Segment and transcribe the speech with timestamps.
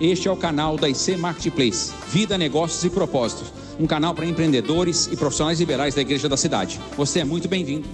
[0.00, 5.06] Este é o canal da IC Marketplace, Vida, Negócios e Propósitos, um canal para empreendedores
[5.08, 6.80] e profissionais liberais da Igreja da Cidade.
[6.96, 7.86] Você é muito bem-vindo.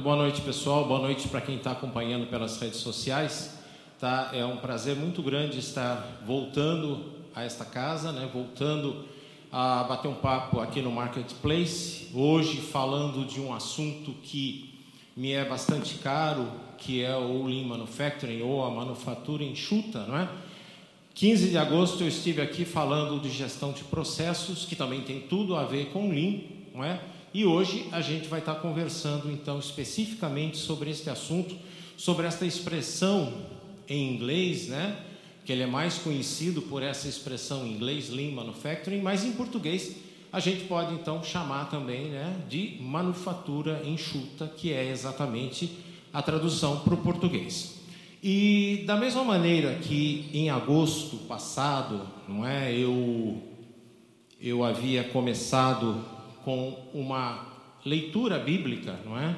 [0.00, 0.86] Boa noite, pessoal.
[0.86, 3.58] Boa noite para quem está acompanhando pelas redes sociais.
[3.98, 4.30] Tá?
[4.32, 8.30] É um prazer muito grande estar voltando a esta casa, né?
[8.32, 9.06] voltando
[9.50, 12.10] a bater um papo aqui no Marketplace.
[12.14, 14.73] Hoje falando de um assunto que
[15.16, 20.28] me é bastante caro, que é o Lean Manufacturing ou a manufatura enxuta, não é?
[21.14, 25.54] 15 de agosto eu estive aqui falando de gestão de processos, que também tem tudo
[25.54, 26.40] a ver com Lean,
[26.74, 27.00] não é?
[27.32, 31.54] E hoje a gente vai estar conversando então especificamente sobre este assunto,
[31.96, 33.32] sobre esta expressão
[33.88, 34.98] em inglês, né?
[35.44, 39.96] Que ele é mais conhecido por essa expressão em inglês Lean Manufacturing, mas em português
[40.34, 45.78] a gente pode então chamar também né, de manufatura enxuta, que é exatamente
[46.12, 47.80] a tradução para o português.
[48.20, 53.40] E da mesma maneira que em agosto passado, não é, eu
[54.40, 56.04] eu havia começado
[56.44, 57.46] com uma
[57.86, 59.36] leitura bíblica, não é?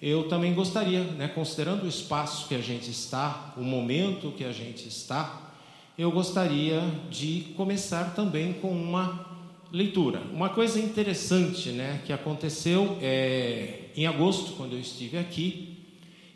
[0.00, 4.52] Eu também gostaria, né, considerando o espaço que a gente está, o momento que a
[4.52, 5.50] gente está,
[5.98, 9.29] eu gostaria de começar também com uma
[9.72, 10.20] leitura.
[10.32, 15.78] Uma coisa interessante né, que aconteceu é, em agosto, quando eu estive aqui,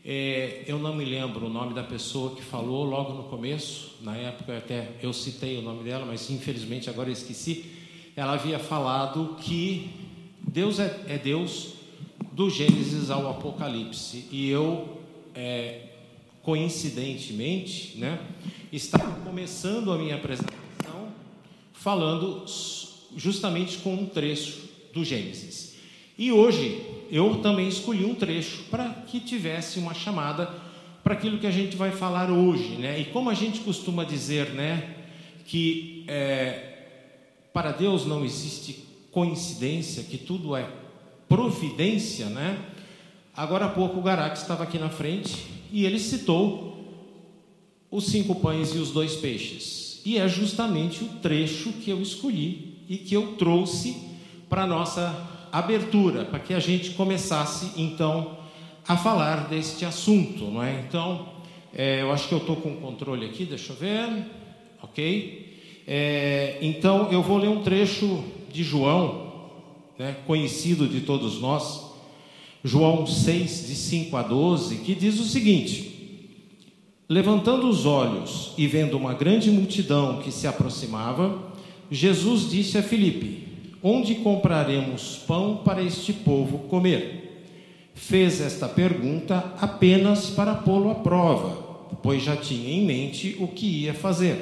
[0.04, 4.16] é, eu não me lembro o nome da pessoa que falou logo no começo, na
[4.16, 7.64] época até eu citei o nome dela, mas infelizmente agora eu esqueci.
[8.14, 9.90] Ela havia falado que
[10.40, 11.74] Deus é, é Deus
[12.32, 15.00] do Gênesis ao Apocalipse, e eu,
[15.34, 15.86] é,
[16.42, 18.20] coincidentemente, né,
[18.72, 20.54] estava começando a minha apresentação
[21.72, 22.44] falando
[23.16, 25.74] justamente com um trecho do Gênesis.
[26.16, 30.46] E hoje eu também escolhi um trecho para que tivesse uma chamada
[31.02, 32.98] para aquilo que a gente vai falar hoje, né?
[33.00, 34.96] E como a gente costuma dizer, né,
[35.44, 36.78] que é,
[37.52, 40.66] para Deus não existe coincidência, que tudo é
[41.28, 42.58] providência, né?
[43.36, 45.36] Agora há pouco o Garak estava aqui na frente
[45.72, 46.74] e ele citou
[47.90, 50.00] os cinco pães e os dois peixes.
[50.04, 53.96] E é justamente o trecho que eu escolhi e que eu trouxe
[54.48, 55.14] para a nossa
[55.50, 58.38] abertura, para que a gente começasse então
[58.86, 60.84] a falar deste assunto, não é?
[60.86, 61.28] Então,
[61.72, 64.26] é, eu acho que eu estou com o controle aqui, deixa eu ver,
[64.82, 65.58] ok?
[65.86, 69.50] É, então, eu vou ler um trecho de João,
[69.98, 71.92] né, conhecido de todos nós,
[72.62, 75.94] João 6, de 5 a 12, que diz o seguinte:
[77.08, 81.52] Levantando os olhos e vendo uma grande multidão que se aproximava,
[81.90, 83.48] Jesus disse a Filipe:
[83.82, 87.24] Onde compraremos pão para este povo comer?
[87.94, 93.66] Fez esta pergunta apenas para pô-lo à prova, pois já tinha em mente o que
[93.84, 94.36] ia fazer.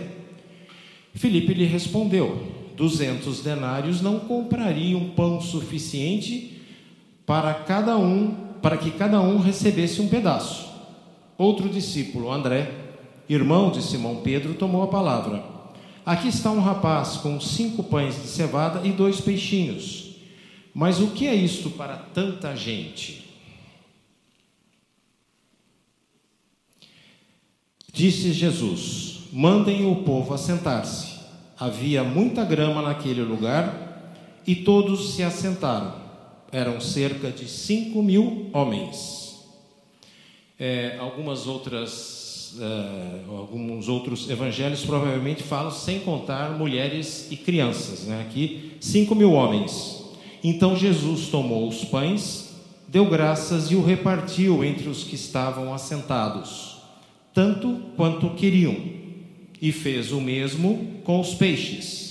[1.15, 2.41] Filipe lhe respondeu:
[2.77, 6.61] Duzentos denários não comprariam pão suficiente
[7.27, 10.71] para cada um, para que cada um recebesse um pedaço.
[11.37, 12.71] Outro discípulo, André,
[13.29, 15.43] irmão de Simão Pedro, tomou a palavra.
[16.05, 20.17] Aqui está um rapaz com cinco pães de cevada e dois peixinhos.
[20.75, 23.31] Mas o que é isto para tanta gente?
[27.93, 31.21] Disse Jesus: Mandem o povo assentar-se.
[31.57, 36.03] Havia muita grama naquele lugar e todos se assentaram.
[36.51, 39.41] Eram cerca de cinco mil homens.
[40.59, 42.22] É, algumas outras
[42.59, 48.05] uh, alguns outros evangelhos provavelmente falam sem contar mulheres e crianças.
[48.05, 48.23] Né?
[48.23, 50.05] Aqui, cinco mil homens.
[50.43, 52.55] Então Jesus tomou os pães,
[52.89, 56.79] deu graças e o repartiu entre os que estavam assentados,
[57.33, 58.77] tanto quanto queriam,
[59.61, 62.03] e fez o mesmo com os peixes.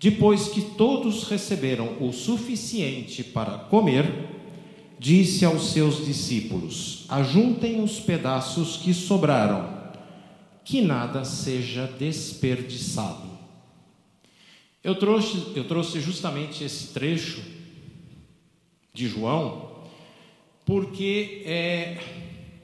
[0.00, 4.33] Depois que todos receberam o suficiente para comer,
[4.98, 9.92] disse aos seus discípulos: Ajuntem os pedaços que sobraram,
[10.64, 13.34] que nada seja desperdiçado.
[14.82, 17.42] Eu trouxe, eu trouxe justamente esse trecho
[18.92, 19.82] de João,
[20.64, 21.98] porque, é,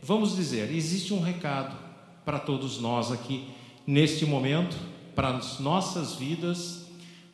[0.02, 1.76] vamos dizer, existe um recado
[2.24, 3.46] para todos nós aqui,
[3.86, 4.76] neste momento,
[5.14, 6.86] para as nossas vidas,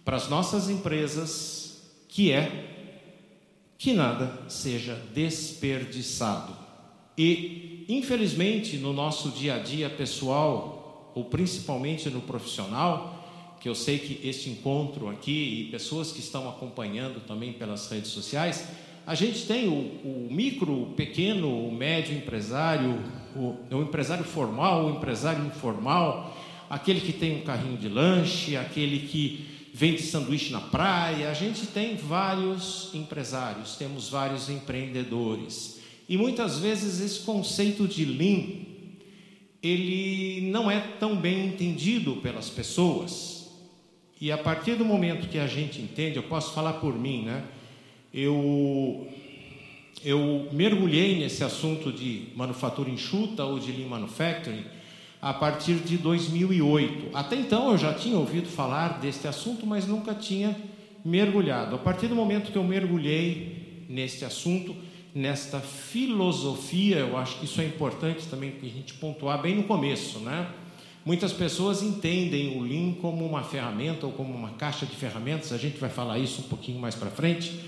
[0.05, 2.66] para as nossas empresas, que é
[3.79, 6.57] que nada seja desperdiçado.
[7.17, 13.99] E, infelizmente, no nosso dia a dia pessoal, ou principalmente no profissional, que eu sei
[13.99, 18.69] que este encontro aqui e pessoas que estão acompanhando também pelas redes sociais,
[19.07, 22.99] A gente tem o, o micro, o pequeno, o médio empresário,
[23.37, 26.37] o, o empresário formal, o empresário informal,
[26.69, 29.47] aquele que tem um carrinho de lanche, aquele que
[29.77, 31.31] vende sanduíche na praia.
[31.31, 35.83] A gente tem vários empresários, temos vários empreendedores.
[36.09, 38.65] E muitas vezes esse conceito de Lean,
[39.63, 43.51] ele não é tão bem entendido pelas pessoas.
[44.19, 47.45] E a partir do momento que a gente entende, eu posso falar por mim, né?
[48.15, 49.07] Eu
[50.03, 54.65] eu mergulhei nesse assunto de manufatura enxuta ou de lean manufacturing
[55.21, 57.17] a partir de 2008.
[57.17, 60.57] Até então eu já tinha ouvido falar deste assunto, mas nunca tinha
[61.05, 61.77] mergulhado.
[61.77, 64.75] A partir do momento que eu mergulhei neste assunto,
[65.15, 69.63] nesta filosofia, eu acho que isso é importante também que a gente pontuar bem no
[69.63, 70.47] começo, né?
[71.07, 75.57] Muitas pessoas entendem o Lean como uma ferramenta ou como uma caixa de ferramentas, a
[75.57, 77.61] gente vai falar isso um pouquinho mais para frente,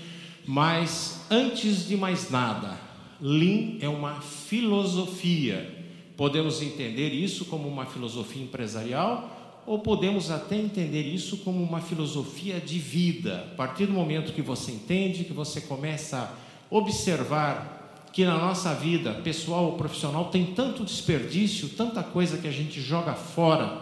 [0.45, 2.77] mas antes de mais nada,
[3.21, 5.78] Lean é uma filosofia.
[6.19, 12.59] Podemos entender isso como uma filosofia empresarial ou podemos até entender isso como uma filosofia
[12.59, 13.47] de vida.
[13.53, 18.73] A partir do momento que você entende, que você começa a observar que na nossa
[18.73, 23.81] vida, pessoal ou profissional, tem tanto desperdício, tanta coisa que a gente joga fora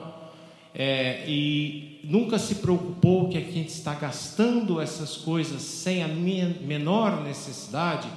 [0.75, 7.23] é, e nunca se preocupou que a gente está gastando essas coisas sem a menor
[7.23, 8.07] necessidade,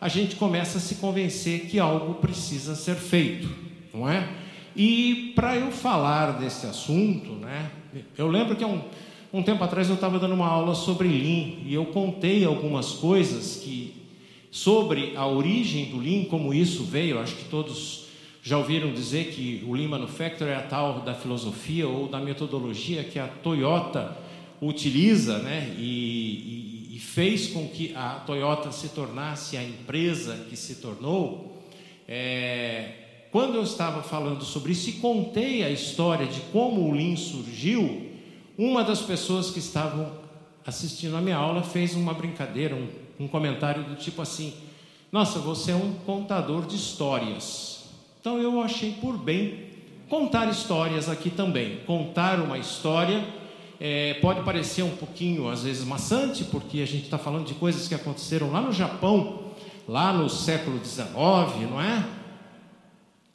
[0.00, 3.63] a gente começa a se convencer que algo precisa ser feito,
[3.94, 4.28] não é?
[4.76, 7.70] E para eu falar desse assunto, né,
[8.18, 8.80] eu lembro que um,
[9.32, 13.56] um tempo atrás eu estava dando uma aula sobre Lean e eu contei algumas coisas
[13.62, 13.94] que
[14.50, 18.04] sobre a origem do Lean, como isso veio, acho que todos
[18.42, 23.02] já ouviram dizer que o Lean Manufacturing é a tal da filosofia ou da metodologia
[23.02, 24.16] que a Toyota
[24.60, 25.74] utiliza, né?
[25.78, 31.64] E, e, e fez com que a Toyota se tornasse a empresa que se tornou.
[32.06, 33.03] É,
[33.34, 38.12] quando eu estava falando sobre isso e contei a história de como o Lean surgiu,
[38.56, 40.10] uma das pessoas que estavam
[40.64, 44.52] assistindo a minha aula fez uma brincadeira, um um comentário do tipo assim:
[45.10, 47.84] Nossa, você é um contador de histórias.
[48.20, 49.64] Então eu achei por bem
[50.08, 51.80] contar histórias aqui também.
[51.86, 53.24] Contar uma história
[53.80, 57.86] é, pode parecer um pouquinho, às vezes, maçante, porque a gente está falando de coisas
[57.86, 59.52] que aconteceram lá no Japão,
[59.86, 61.10] lá no século XIX,
[61.70, 62.04] não é?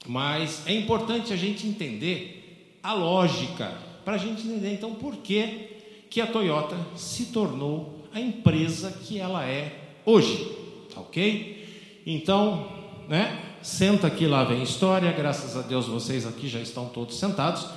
[0.09, 3.71] Mas é importante a gente entender a lógica,
[4.03, 5.69] para a gente entender então por que,
[6.09, 9.71] que a Toyota se tornou a empresa que ela é
[10.03, 10.51] hoje,
[10.95, 12.01] ok?
[12.07, 12.67] Então,
[13.07, 13.39] né?
[13.61, 15.11] Senta aqui, lá vem história.
[15.11, 17.67] Graças a Deus vocês aqui já estão todos sentados.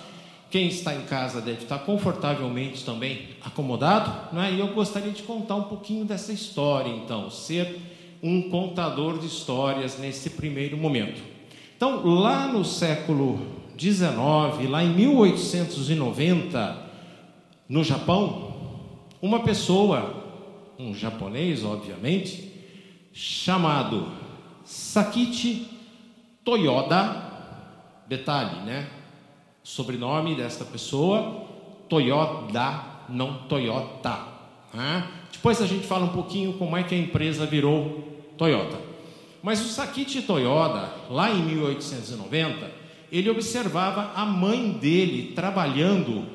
[0.50, 4.54] Quem está em casa deve estar confortavelmente também acomodado, né?
[4.54, 7.78] E eu gostaria de contar um pouquinho dessa história, então, ser
[8.22, 11.31] um contador de histórias nesse primeiro momento.
[11.82, 13.40] Então, lá no século
[13.76, 16.76] XIX, lá em 1890,
[17.68, 18.54] no Japão,
[19.20, 20.22] uma pessoa
[20.78, 22.52] um japonês, obviamente,
[23.12, 24.12] chamado
[24.64, 25.66] Sakichi
[26.44, 27.20] Toyoda.
[28.06, 28.88] Detalhe, né?
[29.64, 31.48] Sobrenome desta pessoa,
[31.88, 34.20] Toyoda, não Toyota.
[34.72, 35.04] Né?
[35.32, 38.91] Depois a gente fala um pouquinho como é que a empresa virou Toyota.
[39.42, 42.70] Mas o Sakichi Toyoda, lá em 1890,
[43.10, 46.26] ele observava a mãe dele trabalhando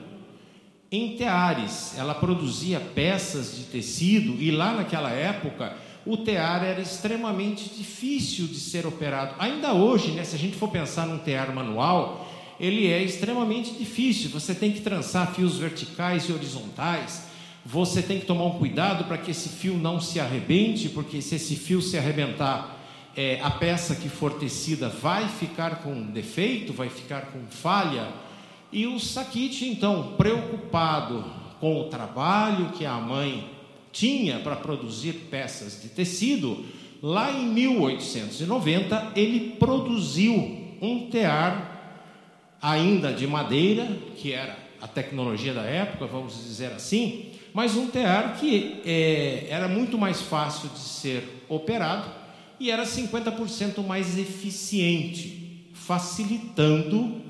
[0.91, 1.97] em teares.
[1.97, 8.59] Ela produzia peças de tecido e lá naquela época o tear era extremamente difícil de
[8.59, 9.35] ser operado.
[9.39, 14.29] Ainda hoje, né, se a gente for pensar num tear manual, ele é extremamente difícil.
[14.29, 17.27] Você tem que trançar fios verticais e horizontais.
[17.65, 21.35] Você tem que tomar um cuidado para que esse fio não se arrebente, porque se
[21.35, 22.77] esse fio se arrebentar,
[23.17, 28.09] é, a peça que for tecida vai ficar com defeito, vai ficar com falha.
[28.71, 31.25] E o Sakit, então, preocupado
[31.59, 33.49] com o trabalho que a mãe
[33.91, 36.63] tinha para produzir peças de tecido,
[37.01, 41.73] lá em 1890 ele produziu um tear
[42.61, 48.37] ainda de madeira, que era a tecnologia da época, vamos dizer assim, mas um tear
[48.39, 52.16] que é, era muito mais fácil de ser operado
[52.59, 57.21] e era 50% mais eficiente, facilitando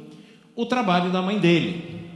[0.55, 2.09] o trabalho da mãe dele,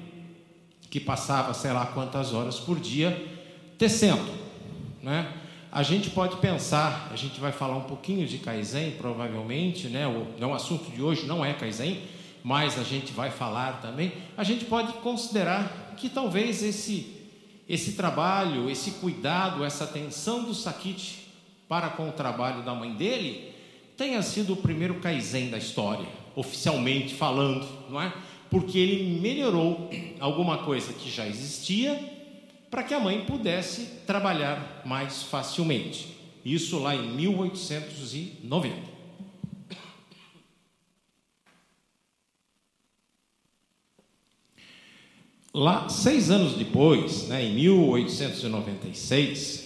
[0.89, 3.29] que passava sei lá quantas horas por dia
[3.77, 4.31] tecendo.
[5.01, 5.31] Né?
[5.71, 10.07] A gente pode pensar, a gente vai falar um pouquinho de Kaizen, provavelmente, né?
[10.07, 12.01] o, o assunto de hoje não é Kaizen,
[12.43, 14.11] mas a gente vai falar também.
[14.35, 17.15] A gente pode considerar que talvez esse,
[17.69, 21.20] esse trabalho, esse cuidado, essa atenção do Sakit
[21.71, 23.53] para com o trabalho da mãe dele,
[23.95, 28.13] tenha sido o primeiro Kaizen da história, oficialmente falando, não é?
[28.49, 31.97] Porque ele melhorou alguma coisa que já existia
[32.69, 36.09] para que a mãe pudesse trabalhar mais facilmente.
[36.43, 38.75] Isso lá em 1890.
[45.53, 49.60] Lá, seis anos depois, né, em 1896,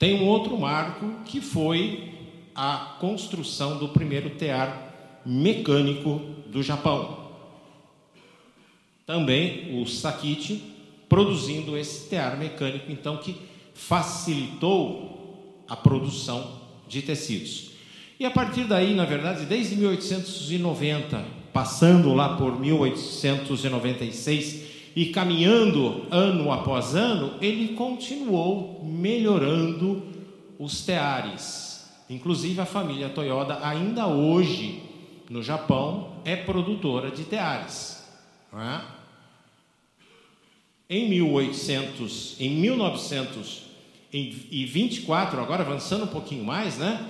[0.00, 2.14] tem um outro marco que foi
[2.54, 7.28] a construção do primeiro tear mecânico do Japão.
[9.04, 10.62] Também o Sakichi
[11.06, 13.36] produzindo esse tear mecânico, então, que
[13.74, 17.72] facilitou a produção de tecidos.
[18.18, 26.52] E a partir daí, na verdade, desde 1890 passando lá por 1896 e caminhando ano
[26.52, 30.02] após ano, ele continuou melhorando
[30.58, 31.90] os teares.
[32.08, 34.82] Inclusive a família Toyota ainda hoje
[35.28, 38.04] no Japão é produtora de teares.
[38.52, 38.80] É?
[40.88, 47.06] Em 1800, em 1924, agora avançando um pouquinho mais, né?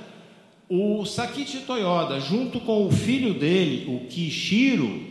[0.69, 5.10] O Sakichi Toyoda, junto com o filho dele, o Kishiro,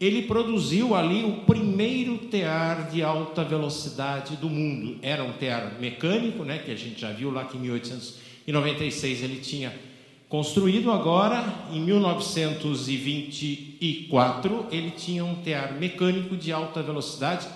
[0.00, 4.96] ele produziu ali o primeiro tear de alta velocidade do mundo.
[5.02, 9.40] Era um tear mecânico, né, que a gente já viu lá que em 1896 ele
[9.40, 9.74] tinha
[10.28, 10.90] construído.
[10.90, 17.46] Agora, em 1924, ele tinha um tear mecânico de alta velocidade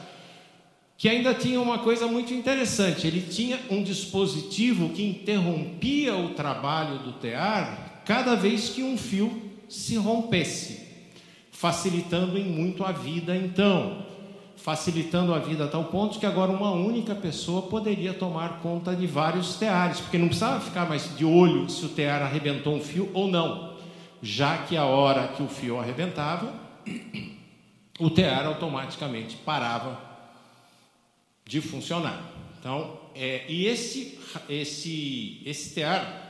[0.97, 3.07] que ainda tinha uma coisa muito interessante.
[3.07, 9.43] Ele tinha um dispositivo que interrompia o trabalho do tear cada vez que um fio
[9.69, 10.84] se rompesse,
[11.65, 14.05] facilitando em muito a vida então.
[14.55, 19.07] Facilitando a vida a tal ponto que agora uma única pessoa poderia tomar conta de
[19.07, 23.11] vários teares, porque não precisava ficar mais de olho se o tear arrebentou um fio
[23.15, 23.79] ou não,
[24.23, 26.53] já que a hora que o fio arrebentava,
[27.99, 29.99] o tear automaticamente parava
[31.47, 32.23] de funcionar.
[32.61, 34.19] Então, é, e esse,
[34.51, 36.24] esse, esse tear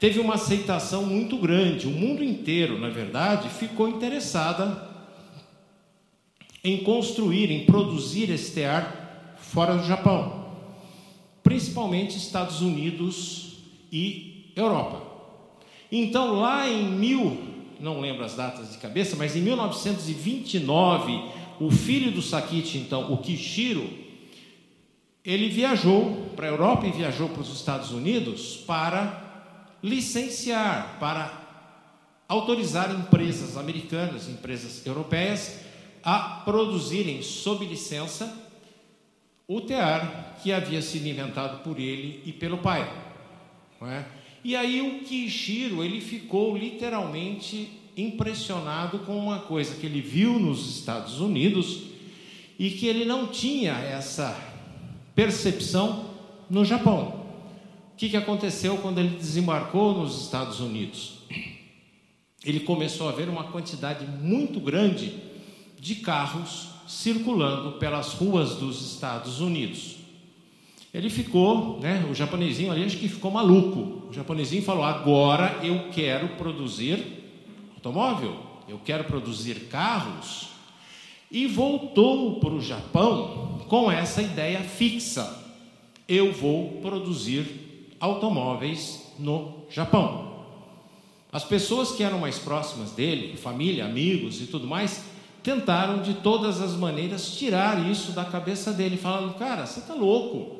[0.00, 1.86] teve uma aceitação muito grande.
[1.86, 4.88] O mundo inteiro, na verdade, ficou interessada
[6.64, 10.56] em construir, em produzir esse tear fora do Japão,
[11.42, 13.58] principalmente Estados Unidos
[13.92, 15.02] e Europa.
[15.92, 17.38] Então, lá em mil,
[17.78, 21.24] não lembro as datas de cabeça, mas em 1929,
[21.60, 23.88] o filho do Sakichi, então, o Kishiro,
[25.22, 29.19] ele viajou para a Europa e viajou para os Estados Unidos para
[29.82, 31.40] licenciar, para
[32.28, 35.60] autorizar empresas americanas, empresas europeias,
[36.02, 38.32] a produzirem sob licença
[39.46, 42.88] o tear que havia sido inventado por ele e pelo pai.
[43.82, 44.04] É?
[44.44, 50.78] E aí o Kishiro ele ficou literalmente impressionado com uma coisa que ele viu nos
[50.78, 51.82] Estados Unidos
[52.56, 54.38] e que ele não tinha essa
[55.16, 56.10] percepção
[56.48, 57.19] no Japão.
[58.00, 61.18] Que, que aconteceu quando ele desembarcou nos Estados Unidos?
[62.42, 65.16] Ele começou a ver uma quantidade muito grande
[65.78, 69.96] de carros circulando pelas ruas dos Estados Unidos.
[70.94, 74.08] Ele ficou, né, o japonesinho ali acho que ficou maluco.
[74.08, 77.04] O japonesinho falou: agora eu quero produzir
[77.74, 78.34] automóvel,
[78.66, 80.48] eu quero produzir carros
[81.30, 85.38] e voltou para o Japão com essa ideia fixa:
[86.08, 87.59] eu vou produzir
[88.00, 90.30] automóveis no Japão.
[91.30, 95.04] As pessoas que eram mais próximas dele, família, amigos e tudo mais,
[95.42, 100.58] tentaram de todas as maneiras tirar isso da cabeça dele, falando: cara, você está louco.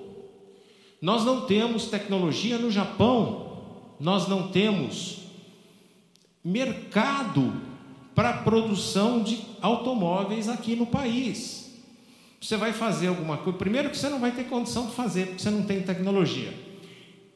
[1.03, 3.59] Nós não temos tecnologia no Japão,
[3.99, 5.21] nós não temos
[6.45, 7.53] mercado
[8.15, 11.81] para produção de automóveis aqui no país.
[12.41, 15.43] Você vai fazer alguma coisa, primeiro que você não vai ter condição de fazer, porque
[15.43, 16.70] você não tem tecnologia.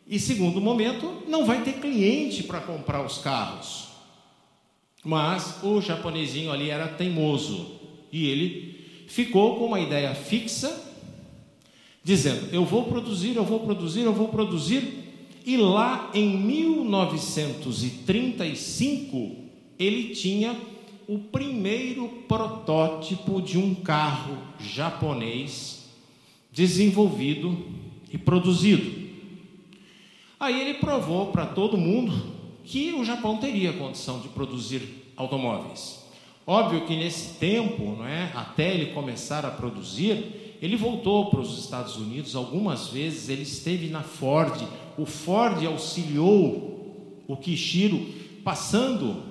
[0.06, 3.88] E segundo momento, não vai ter cliente para comprar os carros.
[5.02, 7.80] Mas o japonesinho ali era teimoso
[8.12, 10.82] e ele ficou com uma ideia fixa,
[12.02, 15.04] dizendo: Eu vou produzir, eu vou produzir, eu vou produzir.
[15.44, 19.36] E lá em 1935,
[19.78, 20.56] ele tinha
[21.06, 25.84] o primeiro protótipo de um carro japonês
[26.50, 27.58] desenvolvido
[28.10, 29.03] e produzido.
[30.44, 32.12] Aí ele provou para todo mundo
[32.62, 36.04] que o Japão teria condição de produzir automóveis.
[36.46, 41.58] Óbvio que nesse tempo, não é, até ele começar a produzir, ele voltou para os
[41.58, 44.62] Estados Unidos algumas vezes, ele esteve na Ford
[44.96, 48.06] o Ford auxiliou o Kishiro
[48.44, 49.22] passando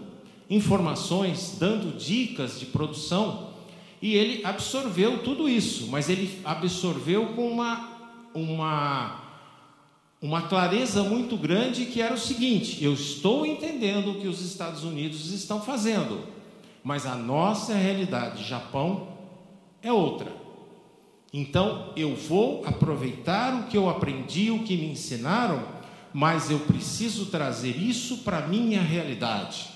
[0.49, 3.51] informações, dando dicas de produção,
[4.01, 7.89] e ele absorveu tudo isso, mas ele absorveu com uma,
[8.33, 9.22] uma,
[10.23, 14.85] uma clareza muito grande que era o seguinte: eu estou entendendo o que os Estados
[14.85, 16.21] Unidos estão fazendo,
[16.81, 19.09] mas a nossa realidade, Japão,
[19.81, 20.31] é outra.
[21.33, 25.61] Então eu vou aproveitar o que eu aprendi, o que me ensinaram,
[26.13, 29.71] mas eu preciso trazer isso para a minha realidade.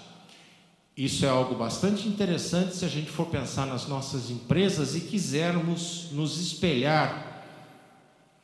[0.95, 6.07] Isso é algo bastante interessante se a gente for pensar nas nossas empresas e quisermos
[6.13, 7.43] nos espelhar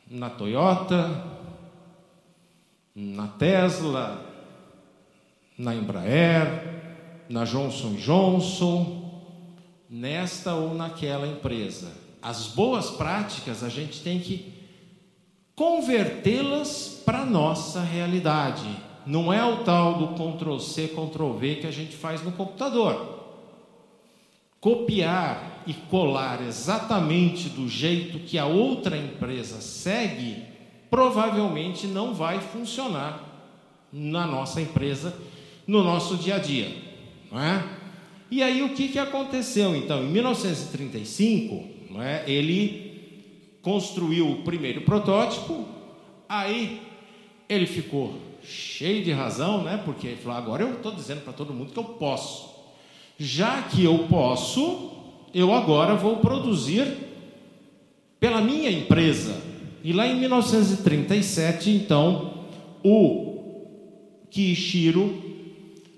[0.09, 1.32] na Toyota,
[2.95, 4.23] na Tesla,
[5.57, 9.21] na Embraer, na Johnson Johnson,
[9.89, 14.53] nesta ou naquela empresa as boas práticas a gente tem que
[15.53, 18.65] convertê-las para nossa realidade.
[19.05, 23.19] Não é o tal do Ctrl C, Ctrl V que a gente faz no computador.
[24.61, 30.45] Copiar e colar exatamente do jeito que a outra empresa segue,
[30.93, 33.27] provavelmente não vai funcionar
[33.91, 35.11] na nossa empresa,
[35.65, 36.71] no nosso dia a dia,
[37.31, 37.63] não é?
[38.29, 40.03] E aí o que, que aconteceu então?
[40.03, 42.23] Em 1935, não é?
[42.29, 45.65] Ele construiu o primeiro protótipo,
[46.29, 46.79] aí
[47.49, 49.81] ele ficou cheio de razão, né?
[49.83, 52.53] Porque ele falou: agora eu estou dizendo para todo mundo que eu posso.
[53.17, 54.91] Já que eu posso,
[55.33, 56.85] eu agora vou produzir
[58.19, 59.52] pela minha empresa.
[59.83, 62.45] E lá em 1937, então,
[62.83, 63.33] o
[64.31, 65.21] Kishiro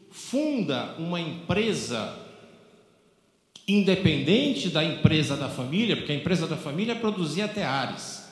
[0.09, 2.17] funda uma empresa
[3.67, 8.27] independente da empresa da família, porque a empresa da família produzia teares.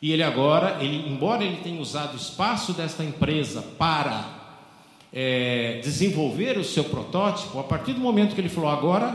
[0.00, 4.44] E ele agora, ele, embora ele tenha usado o espaço desta empresa para
[5.12, 9.14] é, desenvolver o seu protótipo, a partir do momento que ele falou agora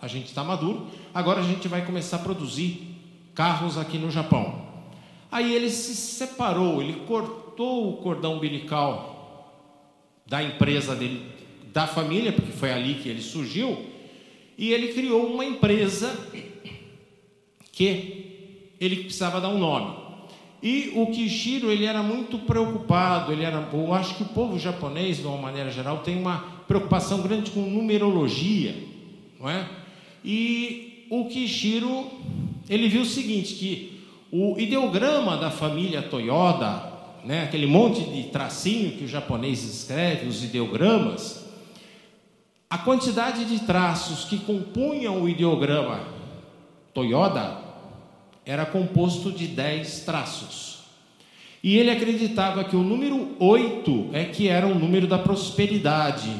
[0.00, 2.96] a gente está maduro, agora a gente vai começar a produzir
[3.34, 4.65] carros aqui no Japão.
[5.36, 9.52] Aí ele se separou, ele cortou o cordão umbilical
[10.26, 11.26] da empresa dele,
[11.74, 13.84] da família, porque foi ali que ele surgiu,
[14.56, 16.18] e ele criou uma empresa
[17.70, 19.94] que ele precisava dar um nome.
[20.62, 25.18] E o Kishiro ele era muito preocupado, ele era, eu acho que o povo japonês,
[25.18, 28.74] de uma maneira geral, tem uma preocupação grande com numerologia,
[29.38, 29.68] não é?
[30.24, 32.10] E o Kishiro
[32.70, 33.95] ele viu o seguinte que
[34.30, 36.92] o ideograma da família Toyoda,
[37.24, 41.44] né, aquele monte de tracinho que o japonês escreve, os ideogramas,
[42.68, 46.00] a quantidade de traços que compunham o ideograma
[46.92, 47.58] Toyoda
[48.44, 50.78] era composto de 10 traços.
[51.62, 56.30] E ele acreditava que o número 8 é que era o número da prosperidade.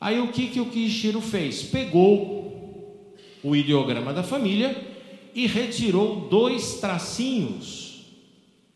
[0.00, 1.62] Aí o que, que o Kishiro fez?
[1.62, 4.89] Pegou o ideograma da família
[5.34, 8.06] e retirou dois tracinhos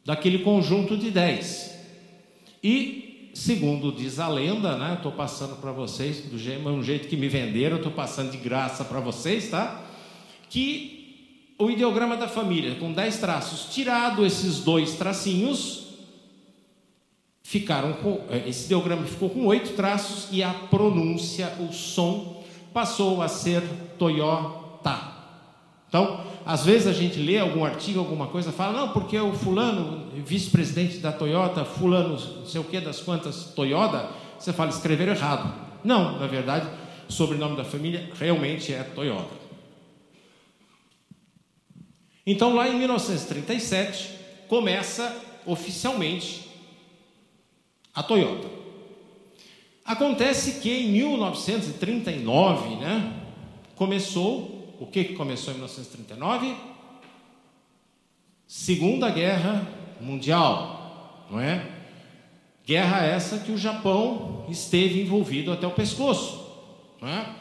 [0.05, 1.75] daquele conjunto de 10.
[2.63, 4.95] E segundo diz a lenda, né?
[4.95, 8.85] Estou passando para vocês do jeito, um jeito que me venderam, estou passando de graça
[8.85, 9.83] para vocês, tá?
[10.49, 15.85] Que o ideograma da família com 10 traços, tirado esses dois tracinhos,
[17.43, 23.21] ficaram com é, esse ideograma ficou com oito traços e a pronúncia, o som passou
[23.21, 23.63] a ser
[23.99, 25.13] Toyota.
[25.89, 30.11] Então, às vezes a gente lê algum artigo, alguma coisa, fala, não, porque o fulano,
[30.25, 35.55] vice-presidente da Toyota, fulano, não sei o que, das quantas Toyota, você fala, escreveram errado.
[35.83, 36.69] Não, na verdade,
[37.09, 39.45] o sobrenome da família realmente é Toyota.
[42.27, 44.11] Então, lá em 1937,
[44.49, 45.15] começa
[45.47, 46.49] oficialmente
[47.95, 48.49] a Toyota.
[49.85, 53.13] Acontece que em 1939, né,
[53.77, 54.54] começou
[54.85, 56.55] o que começou em 1939?
[58.47, 59.67] Segunda Guerra
[59.99, 61.67] Mundial, não é?
[62.67, 66.47] Guerra essa que o Japão esteve envolvido até o pescoço,
[67.01, 67.35] não é?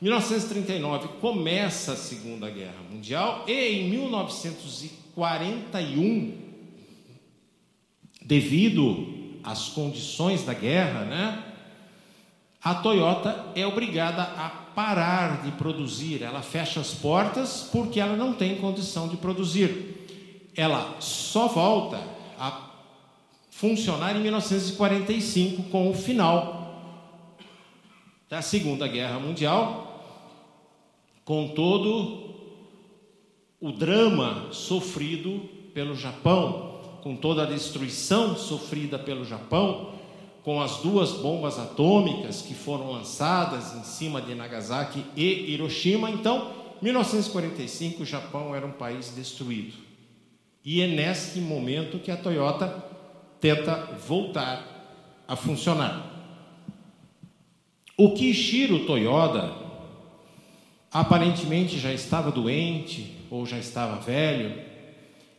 [0.00, 6.36] 1939 começa a Segunda Guerra Mundial e em 1941,
[8.22, 11.44] devido às condições da guerra, né?
[12.62, 18.32] A Toyota é obrigada a parar de produzir, ela fecha as portas porque ela não
[18.32, 20.06] tem condição de produzir.
[20.54, 22.00] Ela só volta
[22.38, 22.70] a
[23.50, 26.80] funcionar em 1945 com o final
[28.30, 30.00] da Segunda Guerra Mundial,
[31.24, 32.36] com todo
[33.60, 35.40] o drama sofrido
[35.74, 36.68] pelo Japão
[37.02, 39.94] com toda a destruição sofrida pelo Japão,
[40.48, 46.10] com as duas bombas atômicas que foram lançadas em cima de Nagasaki e Hiroshima.
[46.10, 49.74] Então, 1945, o Japão era um país destruído.
[50.64, 52.82] E é nesse momento que a Toyota
[53.38, 56.10] tenta voltar a funcionar.
[57.94, 59.52] O Kishiro Toyoda
[60.90, 64.62] aparentemente já estava doente ou já estava velho.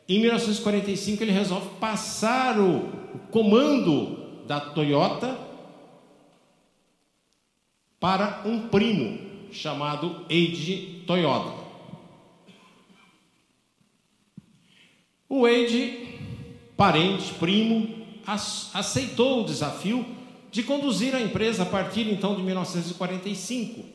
[0.08, 2.92] Em 1945 ele resolve passar o
[3.32, 4.19] comando
[4.50, 5.40] da Toyota
[8.00, 9.20] para um primo
[9.52, 11.54] chamado Eiji Toyoda.
[15.30, 16.18] O Eiji,
[16.76, 18.04] parente, primo,
[18.74, 20.04] aceitou o desafio
[20.50, 23.86] de conduzir a empresa a partir então de 1945.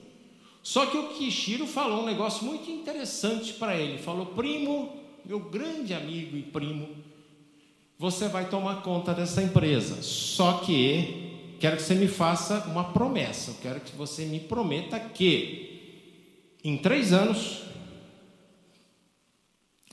[0.62, 3.99] Só que o Kishiro falou um negócio muito interessante para ele.
[3.99, 4.93] Falou: "Primo,
[5.25, 6.88] meu grande amigo e primo,
[7.99, 10.03] você vai tomar conta dessa empresa.
[10.03, 13.53] Só que quero que você me faça uma promessa.
[13.53, 15.65] Eu quero que você me prometa que
[16.63, 17.63] em três anos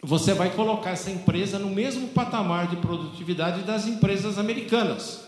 [0.01, 5.25] você vai colocar essa empresa no mesmo patamar de produtividade das empresas americanas.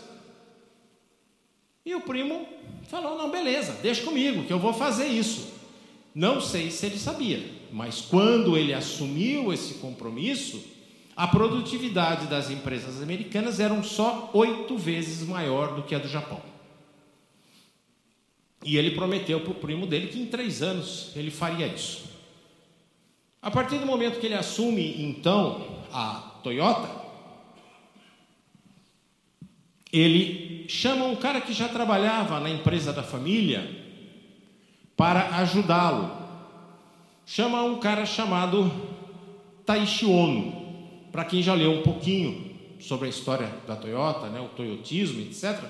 [1.85, 2.47] E o primo
[2.87, 5.53] falou: não, beleza, deixa comigo, que eu vou fazer isso.
[6.15, 10.72] Não sei se ele sabia, mas quando ele assumiu esse compromisso,
[11.15, 16.41] a produtividade das empresas americanas eram só oito vezes maior do que a do Japão.
[18.63, 22.11] E ele prometeu para o primo dele que em três anos ele faria isso.
[23.41, 26.89] A partir do momento que ele assume, então, a Toyota,
[29.91, 33.69] ele chama um cara que já trabalhava na empresa da família
[34.95, 36.23] para ajudá-lo.
[37.25, 38.71] Chama um cara chamado
[39.65, 40.62] Taishi Ono
[41.13, 45.63] para quem já leu um pouquinho sobre a história da Toyota, né, o toyotismo, etc.,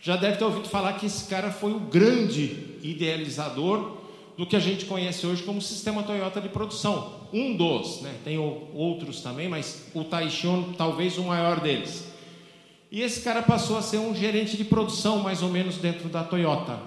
[0.00, 3.96] já deve ter ouvido falar que esse cara foi o grande idealizador
[4.38, 7.14] do que a gente conhece hoje como sistema Toyota de produção.
[7.32, 8.14] Um dos, né?
[8.22, 12.12] tem outros também, mas o Taishion talvez o maior deles.
[12.92, 16.22] E esse cara passou a ser um gerente de produção, mais ou menos, dentro da
[16.22, 16.78] Toyota.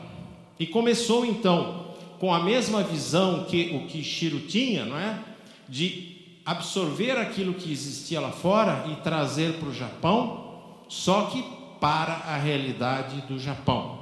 [0.57, 5.19] E começou então com a mesma visão que o Kishiro tinha, não é?
[5.67, 11.43] De absorver aquilo que existia lá fora e trazer para o Japão, só que
[11.79, 13.99] para a realidade do Japão.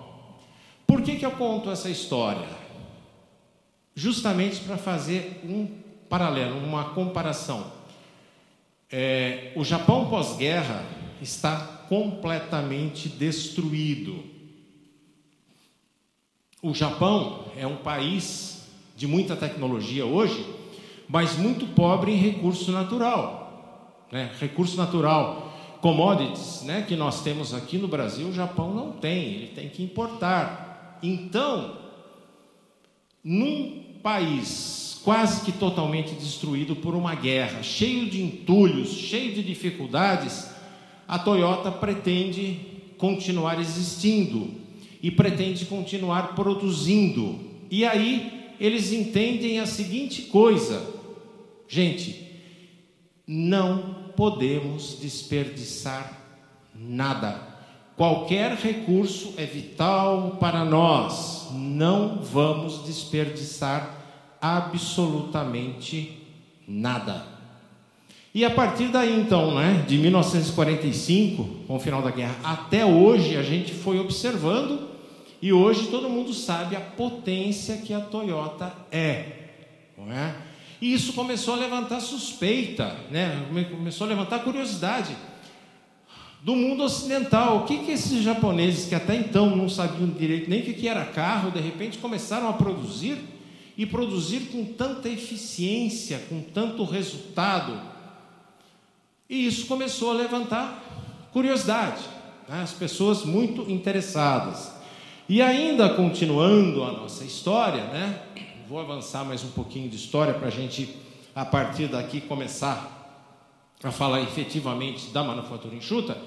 [0.86, 2.48] Por que, que eu conto essa história?
[3.94, 5.68] Justamente para fazer um
[6.10, 7.72] paralelo, uma comparação.
[8.90, 10.86] É, o Japão pós-guerra
[11.22, 14.24] está completamente destruído.
[16.62, 20.46] O Japão é um país de muita tecnologia hoje,
[21.08, 24.06] mas muito pobre em recurso natural.
[24.12, 24.32] Né?
[24.40, 29.48] Recurso natural, commodities, né, que nós temos aqui no Brasil, o Japão não tem, ele
[29.48, 31.00] tem que importar.
[31.02, 31.78] Então,
[33.24, 40.50] num país quase que totalmente destruído por uma guerra, cheio de entulhos, cheio de dificuldades,
[41.08, 42.60] a Toyota pretende
[42.98, 44.50] continuar existindo
[45.02, 47.40] e pretende continuar produzindo.
[47.72, 50.97] E aí eles entendem a seguinte coisa:
[51.68, 52.28] Gente,
[53.28, 56.18] não podemos desperdiçar
[56.74, 57.42] nada.
[57.96, 61.50] Qualquer recurso é vital para nós.
[61.52, 63.98] Não vamos desperdiçar
[64.40, 66.18] absolutamente
[66.68, 67.26] nada.
[68.34, 73.36] E a partir daí, então, né, de 1945, com o final da guerra, até hoje,
[73.36, 74.90] a gente foi observando
[75.42, 79.26] e hoje todo mundo sabe a potência que a Toyota é.
[79.98, 80.36] Não é?
[80.82, 83.46] E isso começou a levantar suspeita, né?
[83.72, 85.16] começou a levantar curiosidade
[86.42, 87.58] do mundo ocidental.
[87.58, 91.04] O que, que esses japoneses, que até então não sabiam direito nem o que era
[91.06, 93.18] carro, de repente começaram a produzir
[93.76, 97.80] e produzir com tanta eficiência, com tanto resultado.
[99.30, 102.02] E isso começou a levantar curiosidade,
[102.48, 102.62] né?
[102.62, 104.72] as pessoas muito interessadas.
[105.30, 108.22] E ainda continuando a nossa história, né?
[108.68, 110.94] Vou avançar mais um pouquinho de história para a gente,
[111.34, 113.24] a partir daqui, começar
[113.82, 116.18] a falar efetivamente da manufatura enxuta.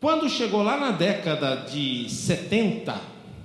[0.00, 2.98] Quando chegou lá na década de 70,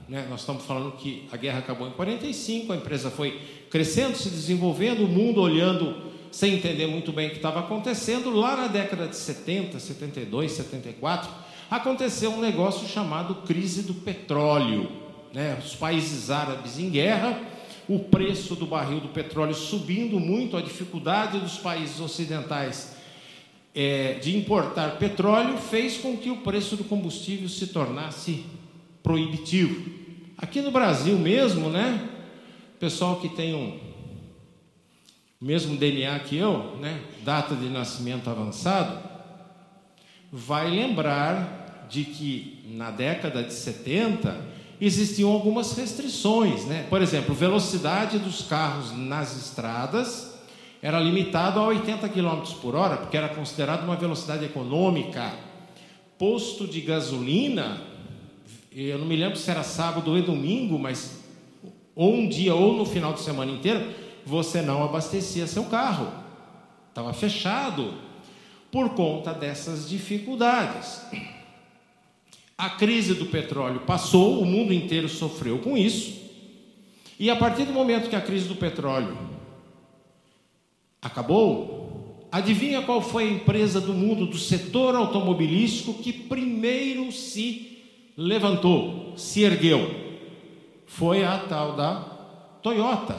[0.08, 4.30] né, nós estamos falando que a guerra acabou em 45, a empresa foi crescendo, se
[4.30, 8.30] desenvolvendo, o mundo olhando sem entender muito bem o que estava acontecendo.
[8.30, 11.30] Lá na década de 70, 72, 74,
[11.70, 14.90] aconteceu um negócio chamado crise do petróleo.
[15.34, 15.58] Né?
[15.62, 17.57] Os países árabes em guerra
[17.88, 22.96] o preço do barril do petróleo subindo muito, a dificuldade dos países ocidentais
[23.74, 28.44] é, de importar petróleo fez com que o preço do combustível se tornasse
[29.02, 29.90] proibitivo.
[30.38, 32.10] Aqui no Brasil mesmo, né?
[32.80, 33.80] Pessoal que tem um
[35.40, 37.02] mesmo DNA que eu, né?
[37.24, 39.00] Data de nascimento avançado,
[40.32, 46.86] vai lembrar de que na década de 70 existiam algumas restrições, né?
[46.90, 50.36] Por exemplo, velocidade dos carros nas estradas
[50.82, 55.34] era limitado a 80 km por hora, porque era considerado uma velocidade econômica.
[56.18, 57.82] Posto de gasolina,
[58.72, 61.20] eu não me lembro se era sábado ou domingo, mas
[61.96, 63.88] ou um dia ou no final de semana inteiro,
[64.24, 66.12] você não abastecia seu carro.
[66.90, 67.94] Estava fechado
[68.72, 71.02] por conta dessas dificuldades.
[72.58, 76.18] A crise do petróleo passou, o mundo inteiro sofreu com isso.
[77.20, 79.16] E a partir do momento que a crise do petróleo
[81.02, 87.78] acabou, adivinha qual foi a empresa do mundo do setor automobilístico que primeiro se
[88.18, 90.08] levantou, se ergueu?
[90.88, 92.00] Foi a tal da
[92.64, 93.16] Toyota.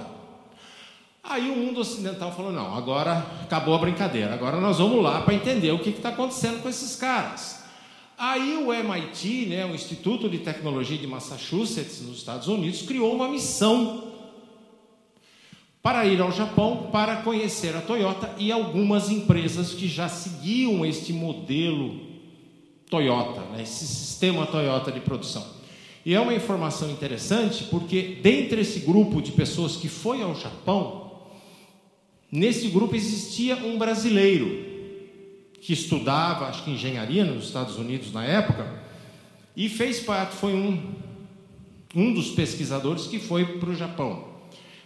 [1.22, 5.35] Aí o mundo ocidental falou: não, agora acabou a brincadeira, agora nós vamos lá para
[5.35, 7.58] entender o que está acontecendo com esses caras.
[8.18, 13.28] Aí o MIT, né, o Instituto de Tecnologia de Massachusetts, nos Estados Unidos, criou uma
[13.28, 14.12] missão
[15.81, 21.12] para ir ao Japão para conhecer a Toyota e algumas empresas que já seguiam este
[21.12, 22.00] modelo
[22.90, 25.46] Toyota, né, esse sistema Toyota de produção.
[26.04, 31.12] E é uma informação interessante porque, dentre esse grupo de pessoas que foi ao Japão,
[32.33, 34.67] nesse grupo existia um brasileiro,
[35.61, 38.66] que estudava, acho que engenharia nos Estados Unidos na época,
[39.57, 40.94] e fez parte, foi um,
[41.94, 44.25] um dos pesquisadores que foi para o Japão.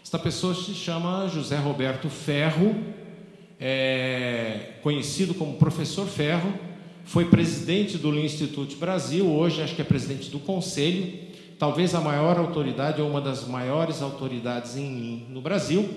[0.03, 2.75] Esta pessoa se chama José Roberto Ferro,
[3.61, 6.53] é, conhecido como Professor Ferro,
[7.05, 11.13] foi presidente do Instituto Brasil, hoje acho que é presidente do Conselho,
[11.59, 15.89] talvez a maior autoridade ou uma das maiores autoridades em no Brasil.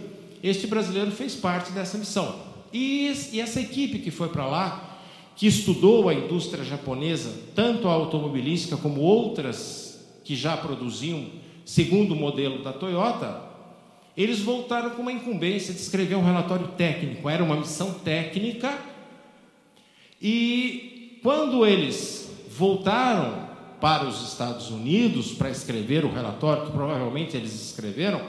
[0.44, 2.45] Este brasileiro fez parte dessa missão.
[2.78, 5.00] E, e essa equipe que foi para lá,
[5.34, 11.26] que estudou a indústria japonesa, tanto a automobilística como outras que já produziam
[11.64, 13.42] segundo o modelo da Toyota,
[14.18, 17.30] eles voltaram com uma incumbência de escrever um relatório técnico.
[17.30, 18.78] Era uma missão técnica.
[20.22, 23.48] E quando eles voltaram
[23.80, 28.22] para os Estados Unidos para escrever o relatório, que provavelmente eles escreveram,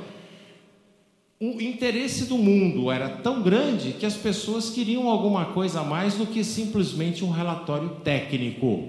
[1.39, 6.15] o interesse do mundo era tão grande que as pessoas queriam alguma coisa a mais
[6.15, 8.89] do que simplesmente um relatório técnico,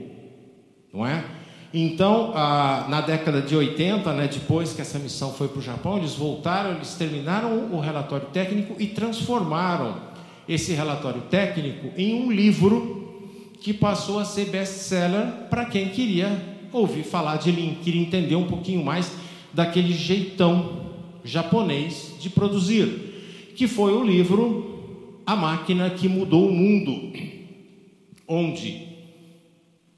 [0.93, 1.25] não é?
[1.73, 6.13] Então, na década de 80, né, depois que essa missão foi para o Japão, eles
[6.13, 10.07] voltaram, eles terminaram o relatório técnico e transformaram
[10.47, 17.03] esse relatório técnico em um livro que passou a ser best-seller para quem queria ouvir
[17.03, 19.12] falar de Lean, queria entender um pouquinho mais
[19.53, 20.87] daquele jeitão
[21.28, 27.12] japonês de produzir, que foi o livro A Máquina que Mudou o Mundo,
[28.28, 28.88] onde,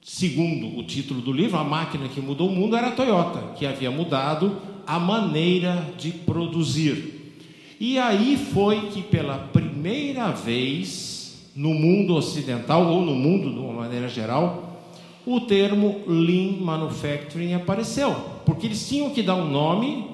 [0.01, 3.65] segundo o título do livro, a máquina que mudou o mundo era a Toyota, que
[3.65, 7.19] havia mudado a maneira de produzir.
[7.79, 13.73] E aí foi que pela primeira vez no mundo ocidental ou no mundo de uma
[13.73, 14.83] maneira geral,
[15.25, 18.15] o termo Lean Manufacturing apareceu,
[18.45, 20.05] porque eles tinham que dar um nome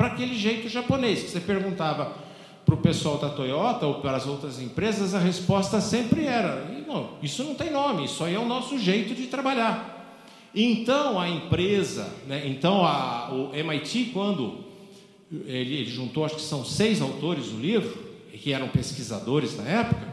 [0.00, 2.16] para aquele jeito japonês, que você perguntava
[2.64, 7.18] para o pessoal da Toyota ou para as outras empresas, a resposta sempre era: não,
[7.22, 10.18] isso não tem nome, isso aí é o nosso jeito de trabalhar.
[10.54, 14.64] Então a empresa, né, então a, o MIT, quando
[15.30, 20.08] ele, ele juntou, acho que são seis autores do livro, que eram pesquisadores na época,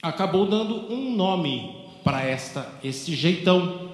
[0.00, 3.90] acabou dando um nome para esta esse jeitão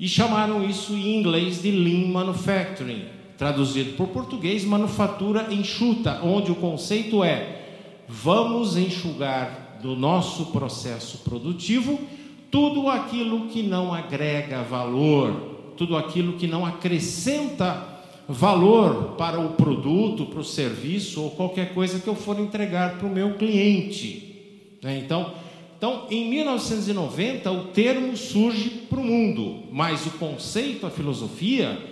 [0.00, 3.11] e chamaram isso em inglês de Lean Manufacturing
[3.42, 7.62] traduzido por português, manufatura enxuta, onde o conceito é:
[8.06, 11.98] vamos enxugar do nosso processo produtivo
[12.52, 17.84] tudo aquilo que não agrega valor, tudo aquilo que não acrescenta
[18.28, 23.08] valor para o produto, para o serviço ou qualquer coisa que eu for entregar para
[23.08, 24.76] o meu cliente.
[24.80, 24.98] Né?
[24.98, 25.32] Então,
[25.76, 31.91] então, em 1990, o termo surge para o mundo, mas o conceito, a filosofia,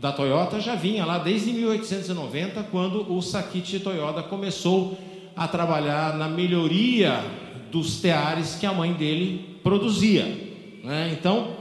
[0.00, 4.96] da Toyota já vinha lá desde 1890, quando o Sakichi Toyota começou
[5.36, 7.22] a trabalhar na melhoria
[7.70, 10.24] dos teares que a mãe dele produzia.
[10.82, 11.14] Né?
[11.18, 11.54] Então,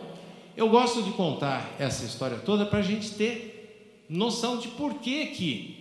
[0.55, 5.25] eu gosto de contar essa história toda para a gente ter noção de por que,
[5.25, 5.77] que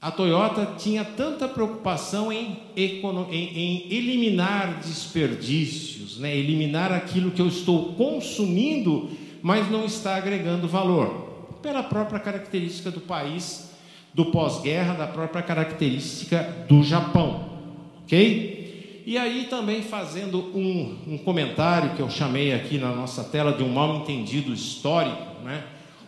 [0.00, 6.34] a Toyota tinha tanta preocupação em, em, em eliminar desperdícios, né?
[6.34, 9.10] eliminar aquilo que eu estou consumindo,
[9.42, 11.29] mas não está agregando valor,
[11.62, 13.70] pela própria característica do país,
[14.12, 17.50] do pós-guerra, da própria característica do Japão,
[18.02, 19.02] ok?
[19.06, 23.62] E aí também fazendo um, um comentário que eu chamei aqui na nossa tela de
[23.62, 25.64] um mal entendido histórico, né?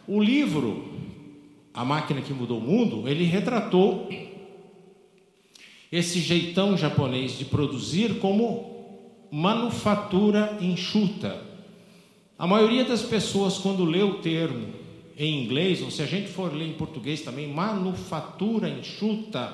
[0.06, 0.92] O livro
[1.74, 4.08] a Máquina que Mudou o Mundo, ele retratou
[5.90, 11.42] esse jeitão japonês de produzir como manufatura enxuta.
[12.38, 14.81] A maioria das pessoas, quando lê o termo
[15.16, 19.52] em inglês, ou se a gente for ler em português também, manufatura enxuta,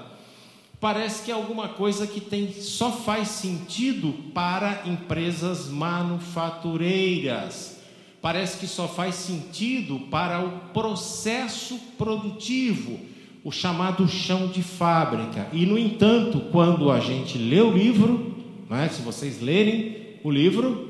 [0.80, 7.78] parece que é alguma coisa que tem, só faz sentido para empresas manufatureiras
[8.20, 12.98] parece que só faz sentido para o processo produtivo,
[13.44, 15.48] o chamado chão de fábrica.
[15.52, 18.34] E, no entanto, quando a gente lê o livro,
[18.68, 20.87] né, se vocês lerem o livro,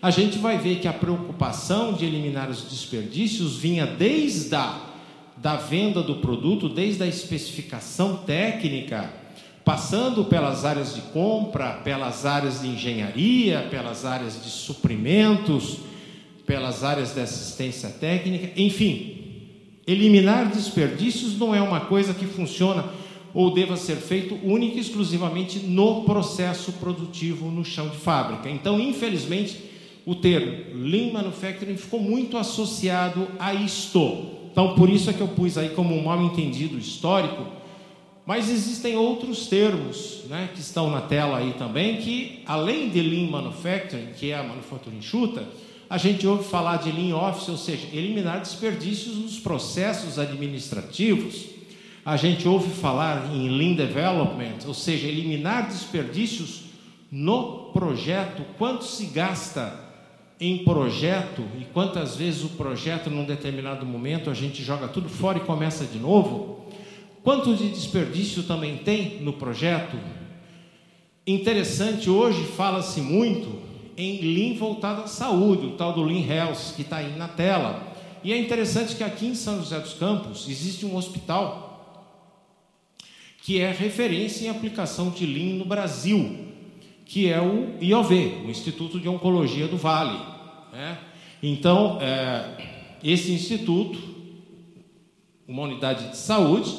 [0.00, 4.84] a gente vai ver que a preocupação de eliminar os desperdícios vinha desde a
[5.40, 9.12] da venda do produto, desde a especificação técnica,
[9.64, 15.78] passando pelas áreas de compra, pelas áreas de engenharia, pelas áreas de suprimentos,
[16.46, 19.18] pelas áreas de assistência técnica, enfim,
[19.86, 22.84] eliminar desperdícios não é uma coisa que funciona
[23.34, 28.48] ou deva ser feito única e exclusivamente no processo produtivo no chão de fábrica.
[28.48, 29.67] Então, infelizmente,
[30.08, 34.26] o termo Lean Manufacturing ficou muito associado a isto.
[34.50, 37.44] Então, por isso é que eu pus aí como um mal entendido histórico,
[38.24, 43.30] mas existem outros termos né, que estão na tela aí também, que além de Lean
[43.30, 45.46] Manufacturing, que é a manufatura enxuta,
[45.90, 51.44] a gente ouve falar de Lean Office, ou seja, eliminar desperdícios nos processos administrativos.
[52.02, 56.62] A gente ouve falar em Lean Development, ou seja, eliminar desperdícios
[57.12, 58.42] no projeto.
[58.56, 59.87] Quanto se gasta
[60.40, 65.38] em projeto e quantas vezes o projeto, num determinado momento, a gente joga tudo fora
[65.38, 66.66] e começa de novo?
[67.24, 69.98] Quanto de desperdício também tem no projeto?
[71.26, 73.60] Interessante, hoje fala-se muito
[73.96, 77.92] em Lean voltado à saúde, o tal do Lean Health, que está aí na tela.
[78.22, 81.66] E é interessante que aqui em São José dos Campos existe um hospital
[83.42, 86.47] que é referência em aplicação de Lean no Brasil,
[87.08, 90.20] que é o IOV, o Instituto de Oncologia do Vale.
[90.70, 90.98] Né?
[91.42, 92.44] Então, é,
[93.02, 93.98] esse instituto,
[95.48, 96.78] uma unidade de saúde,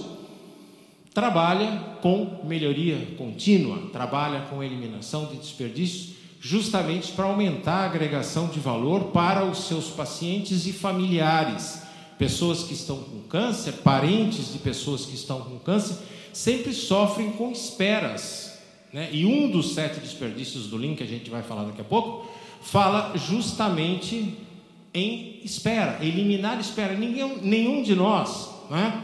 [1.16, 8.60] trabalha com melhoria contínua, trabalha com eliminação de desperdícios justamente para aumentar a agregação de
[8.60, 11.82] valor para os seus pacientes e familiares.
[12.20, 15.98] Pessoas que estão com câncer, parentes de pessoas que estão com câncer,
[16.32, 18.49] sempre sofrem com esperas.
[18.92, 19.10] Né?
[19.12, 22.30] E um dos sete desperdícios do Lean, que a gente vai falar daqui a pouco,
[22.62, 24.38] fala justamente
[24.94, 26.94] em espera, eliminar espera.
[26.94, 29.04] Ninguém, nenhum de nós, né?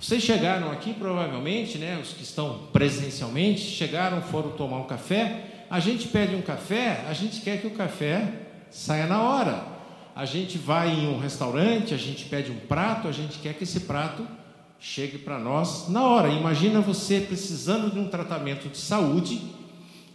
[0.00, 5.80] Vocês chegaram aqui, provavelmente, né, os que estão presencialmente, chegaram, foram tomar um café, a
[5.80, 8.32] gente pede um café, a gente quer que o café
[8.70, 9.66] saia na hora.
[10.14, 13.64] A gente vai em um restaurante, a gente pede um prato, a gente quer que
[13.64, 14.26] esse prato
[14.80, 16.28] chegue para nós na hora.
[16.28, 19.40] Imagina você precisando de um tratamento de saúde,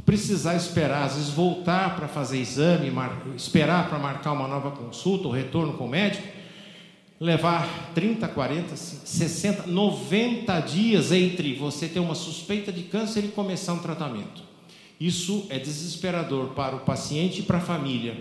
[0.06, 2.92] precisar esperar, às vezes voltar para fazer exame,
[3.36, 6.28] esperar para marcar uma nova consulta, o retorno com o médico,
[7.20, 13.74] levar 30, 40, 60, 90 dias entre você ter uma suspeita de câncer e começar
[13.74, 14.44] um tratamento.
[15.00, 18.18] Isso é desesperador para o paciente e para a família.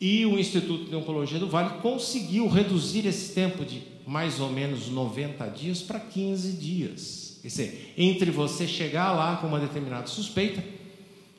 [0.00, 4.88] E o Instituto de Oncologia do Vale conseguiu reduzir esse tempo de mais ou menos
[4.88, 7.38] 90 dias para 15 dias.
[7.42, 10.64] Quer dizer, entre você chegar lá com uma determinada suspeita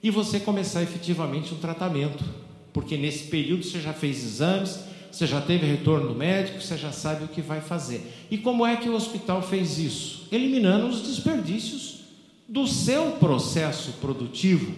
[0.04, 2.24] e você começar efetivamente um tratamento.
[2.72, 6.92] Porque nesse período você já fez exames, você já teve retorno do médico, você já
[6.92, 8.04] sabe o que vai fazer.
[8.30, 10.28] E como é que o hospital fez isso?
[10.32, 12.02] Eliminando os desperdícios
[12.48, 14.72] do seu processo produtivo,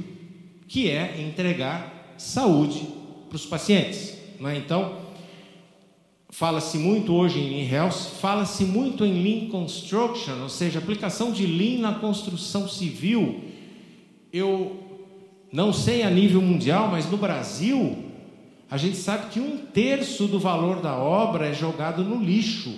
[0.65, 2.87] que é entregar saúde
[3.27, 4.13] para os pacientes.
[4.39, 4.57] Não é?
[4.57, 5.00] Então,
[6.31, 11.45] fala-se muito hoje em Lean Health, fala-se muito em Lean Construction, ou seja, aplicação de
[11.45, 13.41] Lean na construção civil.
[14.31, 14.77] Eu
[15.51, 18.05] não sei a nível mundial, mas no Brasil,
[18.69, 22.73] a gente sabe que um terço do valor da obra é jogado no lixo,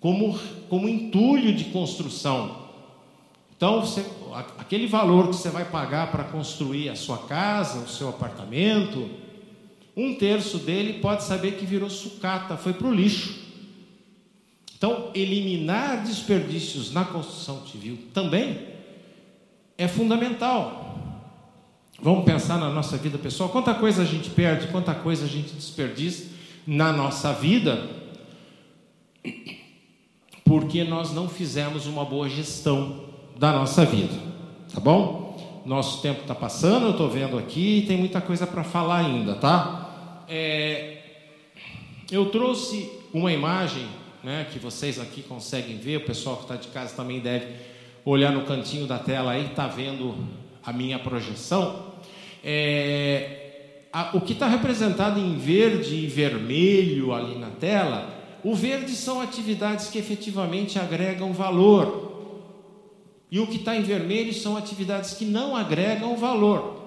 [0.00, 0.36] como,
[0.68, 2.66] como entulho de construção.
[3.56, 4.04] Então, você,
[4.58, 9.08] aquele valor que você vai pagar para construir a sua casa, o seu apartamento,
[9.96, 13.46] um terço dele pode saber que virou sucata, foi para o lixo.
[14.76, 18.58] Então, eliminar desperdícios na construção civil também
[19.78, 20.98] é fundamental.
[22.00, 25.54] Vamos pensar na nossa vida pessoal, quanta coisa a gente perde, quanta coisa a gente
[25.54, 26.30] desperdiça
[26.66, 27.88] na nossa vida,
[30.44, 33.04] porque nós não fizemos uma boa gestão
[33.38, 34.14] da nossa vida,
[34.72, 35.62] tá bom?
[35.64, 39.85] Nosso tempo está passando, eu estou vendo aqui, tem muita coisa para falar ainda, tá?
[40.28, 40.98] É,
[42.10, 43.86] eu trouxe uma imagem,
[44.22, 47.46] né, que vocês aqui conseguem ver, o pessoal que está de casa também deve
[48.04, 50.16] olhar no cantinho da tela aí, está vendo
[50.64, 51.94] a minha projeção.
[52.42, 58.14] É, a, o que está representado em verde e vermelho ali na tela,
[58.44, 62.06] o verde são atividades que efetivamente agregam valor.
[63.30, 66.85] E o que está em vermelho são atividades que não agregam valor.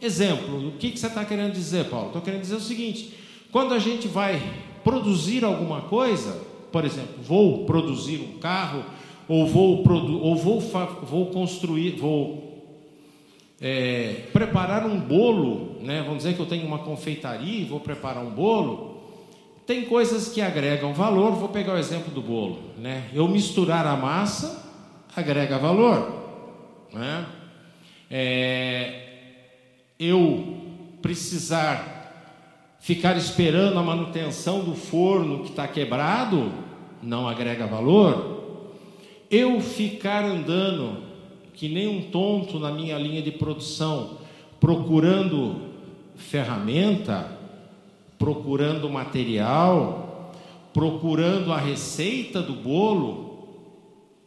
[0.00, 2.06] Exemplo, o que, que você está querendo dizer, Paulo?
[2.08, 3.14] Estou querendo dizer o seguinte:
[3.52, 4.40] quando a gente vai
[4.82, 6.40] produzir alguma coisa,
[6.72, 8.84] por exemplo, vou produzir um carro,
[9.28, 9.84] ou vou,
[10.22, 10.60] ou vou,
[11.02, 12.50] vou construir, vou
[13.60, 16.02] é, preparar um bolo, né?
[16.02, 18.98] vamos dizer que eu tenho uma confeitaria e vou preparar um bolo,
[19.66, 22.58] tem coisas que agregam valor, vou pegar o exemplo do bolo.
[22.78, 23.08] Né?
[23.12, 24.68] Eu misturar a massa
[25.14, 26.12] agrega valor.
[26.92, 27.26] Né?
[28.10, 29.09] É,
[30.00, 30.56] eu
[31.02, 32.00] precisar
[32.80, 36.50] ficar esperando a manutenção do forno que está quebrado
[37.02, 38.70] não agrega valor.
[39.30, 41.02] Eu ficar andando
[41.52, 44.18] que nem um tonto na minha linha de produção,
[44.58, 45.68] procurando
[46.16, 47.38] ferramenta,
[48.18, 50.32] procurando material,
[50.72, 53.48] procurando a receita do bolo,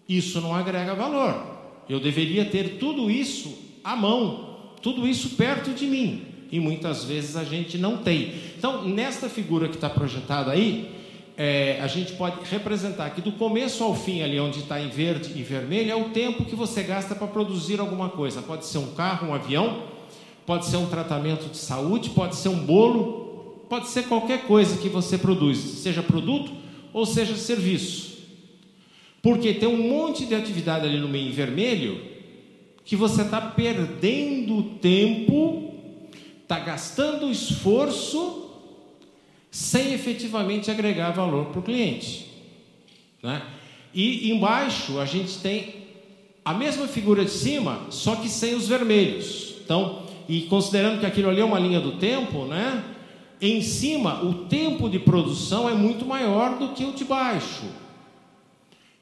[0.08, 1.44] isso não agrega valor.
[1.90, 4.53] Eu deveria ter tudo isso à mão,
[4.84, 6.26] tudo isso perto de mim.
[6.52, 8.34] E muitas vezes a gente não tem.
[8.56, 10.92] Então, nesta figura que está projetada aí,
[11.36, 15.32] é, a gente pode representar que do começo ao fim, ali onde está em verde
[15.36, 18.42] e vermelho, é o tempo que você gasta para produzir alguma coisa.
[18.42, 19.84] Pode ser um carro, um avião,
[20.46, 24.90] pode ser um tratamento de saúde, pode ser um bolo, pode ser qualquer coisa que
[24.90, 26.52] você produz, seja produto
[26.94, 28.14] ou seja serviço.
[29.24, 32.13] Porque tem um monte de atividade ali no meio em vermelho
[32.86, 35.74] que você está perdendo tempo,
[36.42, 38.50] está gastando esforço
[39.50, 42.28] sem efetivamente agregar valor para o cliente.
[43.22, 43.42] Né?
[43.94, 45.84] E embaixo a gente tem
[46.44, 49.56] a mesma figura de cima, só que sem os vermelhos.
[49.64, 52.84] Então, e considerando que aquilo ali é uma linha do tempo, né?
[53.40, 57.64] Em cima, o tempo de produção é muito maior do que o de baixo.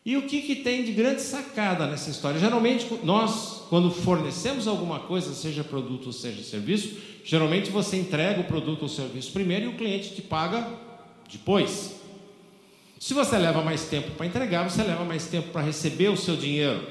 [0.03, 2.39] E o que, que tem de grande sacada nessa história?
[2.39, 8.45] Geralmente, nós, quando fornecemos alguma coisa, seja produto ou seja serviço, geralmente você entrega o
[8.45, 10.67] produto ou serviço primeiro e o cliente te paga
[11.31, 12.01] depois.
[12.99, 16.35] Se você leva mais tempo para entregar, você leva mais tempo para receber o seu
[16.35, 16.81] dinheiro.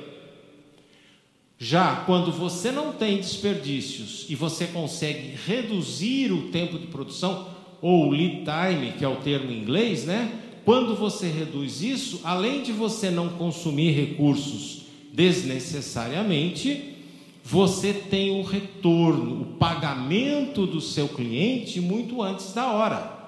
[1.59, 7.49] Já quando você não tem desperdícios e você consegue reduzir o tempo de produção,
[7.83, 10.31] ou lead time, que é o termo em inglês, né?
[10.65, 14.83] Quando você reduz isso, além de você não consumir recursos
[15.13, 16.97] desnecessariamente,
[17.43, 23.19] você tem o retorno, o pagamento do seu cliente muito antes da hora.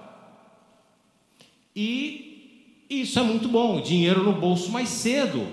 [1.74, 5.46] E isso é muito bom, dinheiro no bolso mais cedo,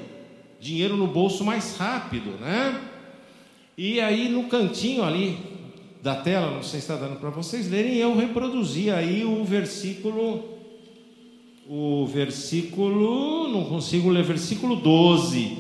[0.60, 2.80] dinheiro no bolso mais rápido, né?
[3.78, 5.38] E aí no cantinho ali
[6.04, 10.59] da tela, não sei se está dando para vocês lerem, eu reproduzi aí o versículo
[11.72, 15.56] o versículo, não consigo ler, versículo 12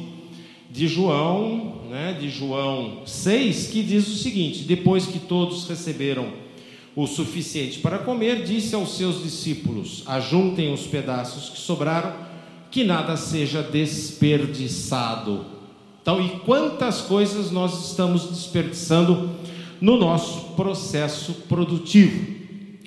[0.68, 6.34] de João, né, de João 6, que diz o seguinte: Depois que todos receberam
[6.96, 12.12] o suficiente para comer, disse aos seus discípulos: Ajuntem os pedaços que sobraram,
[12.72, 15.46] que nada seja desperdiçado.
[16.02, 19.30] Então, e quantas coisas nós estamos desperdiçando
[19.80, 22.40] no nosso processo produtivo?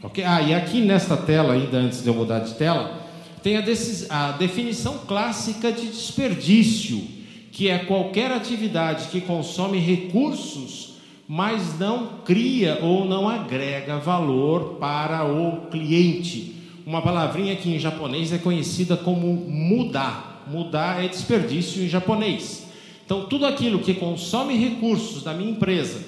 [0.02, 0.24] Ok?
[0.24, 3.01] Ah, e aqui nesta tela, ainda antes de eu mudar de tela,
[3.42, 3.64] tem a,
[4.10, 7.02] a definição clássica de desperdício,
[7.50, 10.94] que é qualquer atividade que consome recursos,
[11.28, 16.54] mas não cria ou não agrega valor para o cliente.
[16.86, 20.44] Uma palavrinha que em japonês é conhecida como mudar.
[20.46, 22.66] Mudar é desperdício em japonês.
[23.04, 26.02] Então, tudo aquilo que consome recursos da minha empresa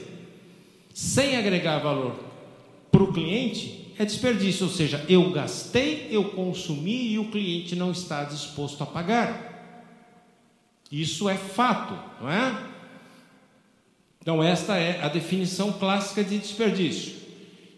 [0.93, 2.15] sem agregar valor
[2.91, 7.93] para o cliente é desperdício, ou seja, eu gastei, eu consumi e o cliente não
[7.93, 9.53] está disposto a pagar.
[10.91, 12.57] Isso é fato, não é?
[14.21, 17.15] Então, esta é a definição clássica de desperdício.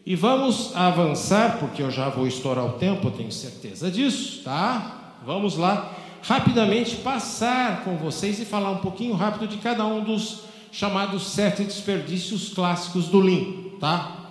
[0.04, 5.16] E vamos avançar, porque eu já vou estourar o tempo, eu tenho certeza disso, tá?
[5.26, 5.92] Vamos lá,
[6.22, 11.64] rapidamente passar com vocês e falar um pouquinho rápido de cada um dos chamados sete
[11.64, 14.25] desperdícios clássicos do Lean, tá?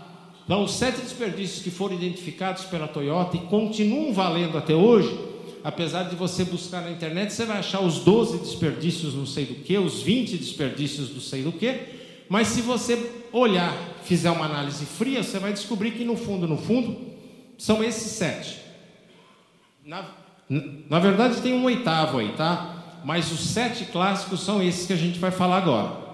[0.46, 5.20] Então, os sete desperdícios que foram identificados pela Toyota e continuam valendo até hoje,
[5.64, 9.56] apesar de você buscar na internet, você vai achar os 12 desperdícios não sei do
[9.56, 11.80] que, os 20 desperdícios do sei do que,
[12.30, 16.58] mas se você olhar, fizer uma análise fria, você vai descobrir que no fundo, no
[16.58, 16.96] fundo,
[17.58, 18.60] são esses sete.
[19.84, 20.06] Na,
[20.90, 23.02] na verdade, tem um oitavo aí, tá?
[23.04, 26.06] Mas os sete clássicos são esses que a gente vai falar agora.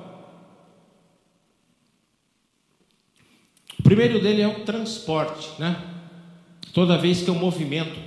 [3.80, 5.76] O primeiro dele é o transporte, né?
[6.72, 8.00] Toda vez que eu movimento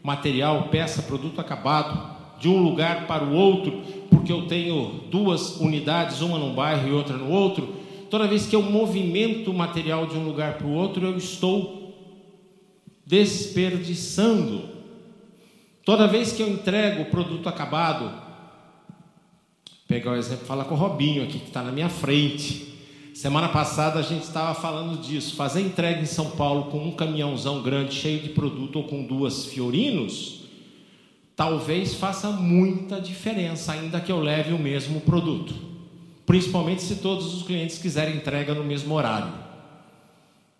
[0.00, 6.20] material, peça, produto acabado, de um lugar para o outro, porque eu tenho duas unidades,
[6.20, 7.74] uma num bairro e outra no outro,
[8.08, 11.92] toda vez que eu movimento material de um lugar para o outro, eu estou
[13.04, 14.62] desperdiçando.
[15.84, 18.12] Toda vez que eu entrego o produto acabado,
[19.88, 22.75] pegar o exemplo, falar com o Robinho aqui que está na minha frente.
[23.16, 25.36] Semana passada a gente estava falando disso.
[25.36, 29.46] Fazer entrega em São Paulo com um caminhãozão grande cheio de produto ou com duas
[29.46, 30.42] Fiorinos,
[31.34, 35.54] talvez faça muita diferença, ainda que eu leve o mesmo produto.
[36.26, 39.32] Principalmente se todos os clientes quiserem entrega no mesmo horário.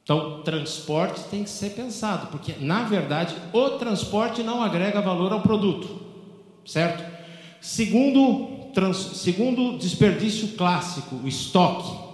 [0.03, 5.43] Então, transporte tem que ser pensado, porque na verdade o transporte não agrega valor ao
[5.43, 6.01] produto,
[6.65, 7.05] certo?
[7.61, 12.06] Segundo, trans, segundo desperdício clássico, o estoque.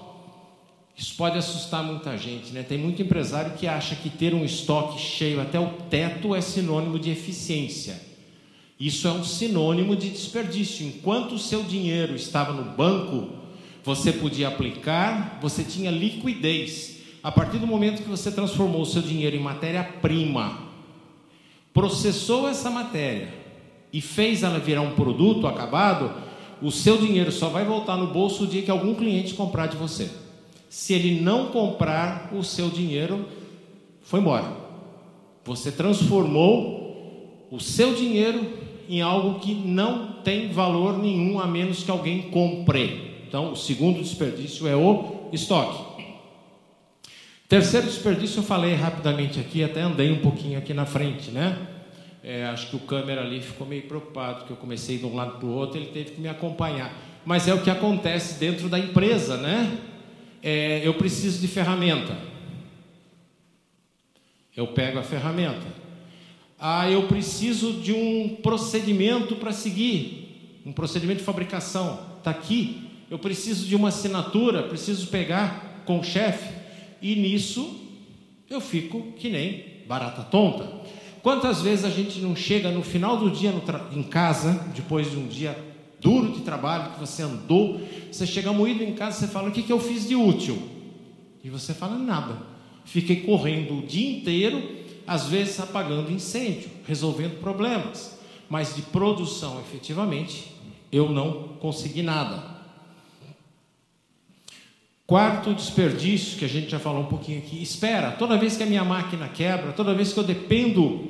[1.02, 2.62] Isso pode assustar muita gente, né?
[2.62, 6.96] Tem muito empresário que acha que ter um estoque cheio até o teto é sinônimo
[6.96, 8.00] de eficiência.
[8.78, 10.86] Isso é um sinônimo de desperdício.
[10.86, 13.30] Enquanto o seu dinheiro estava no banco,
[13.82, 16.98] você podia aplicar, você tinha liquidez.
[17.20, 20.56] A partir do momento que você transformou o seu dinheiro em matéria-prima,
[21.74, 23.34] processou essa matéria
[23.92, 26.12] e fez ela virar um produto acabado,
[26.62, 29.76] o seu dinheiro só vai voltar no bolso o dia que algum cliente comprar de
[29.76, 30.21] você.
[30.72, 33.28] Se ele não comprar, o seu dinheiro
[34.00, 34.56] foi embora.
[35.44, 38.42] Você transformou o seu dinheiro
[38.88, 43.22] em algo que não tem valor nenhum a menos que alguém compre.
[43.28, 46.08] Então, o segundo desperdício é o estoque.
[47.46, 51.68] Terceiro desperdício, eu falei rapidamente aqui, até andei um pouquinho aqui na frente, né?
[52.24, 55.38] É, acho que o câmera ali ficou meio preocupado, que eu comecei de um lado
[55.38, 56.96] para o outro, ele teve que me acompanhar.
[57.26, 59.90] Mas é o que acontece dentro da empresa, né?
[60.42, 62.18] É, eu preciso de ferramenta.
[64.56, 65.66] Eu pego a ferramenta.
[66.58, 71.98] Ah, eu preciso de um procedimento para seguir, um procedimento de fabricação.
[72.18, 72.88] Está aqui.
[73.10, 76.52] Eu preciso de uma assinatura, preciso pegar com o chefe.
[77.00, 77.80] E nisso
[78.48, 80.82] eu fico que nem barata tonta.
[81.22, 83.54] Quantas vezes a gente não chega no final do dia
[83.92, 85.56] em casa, depois de um dia
[86.02, 87.80] duro de trabalho que você andou,
[88.10, 90.60] você chega moído em casa, você fala: O que, que eu fiz de útil?
[91.42, 92.52] E você fala: Nada.
[92.84, 94.60] Fiquei correndo o dia inteiro,
[95.06, 98.18] às vezes apagando incêndio, resolvendo problemas,
[98.50, 100.52] mas de produção efetivamente
[100.90, 102.50] eu não consegui nada.
[105.06, 108.12] Quarto desperdício, que a gente já falou um pouquinho aqui, espera.
[108.12, 111.08] Toda vez que a minha máquina quebra, toda vez que eu dependo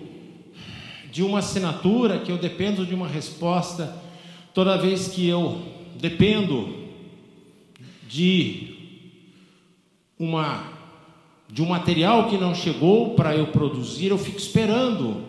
[1.10, 3.94] de uma assinatura, que eu dependo de uma resposta,
[4.54, 5.60] Toda vez que eu
[5.96, 6.74] dependo
[8.08, 8.74] de
[10.18, 10.70] uma
[11.48, 15.22] de um material que não chegou para eu produzir, eu fico esperando.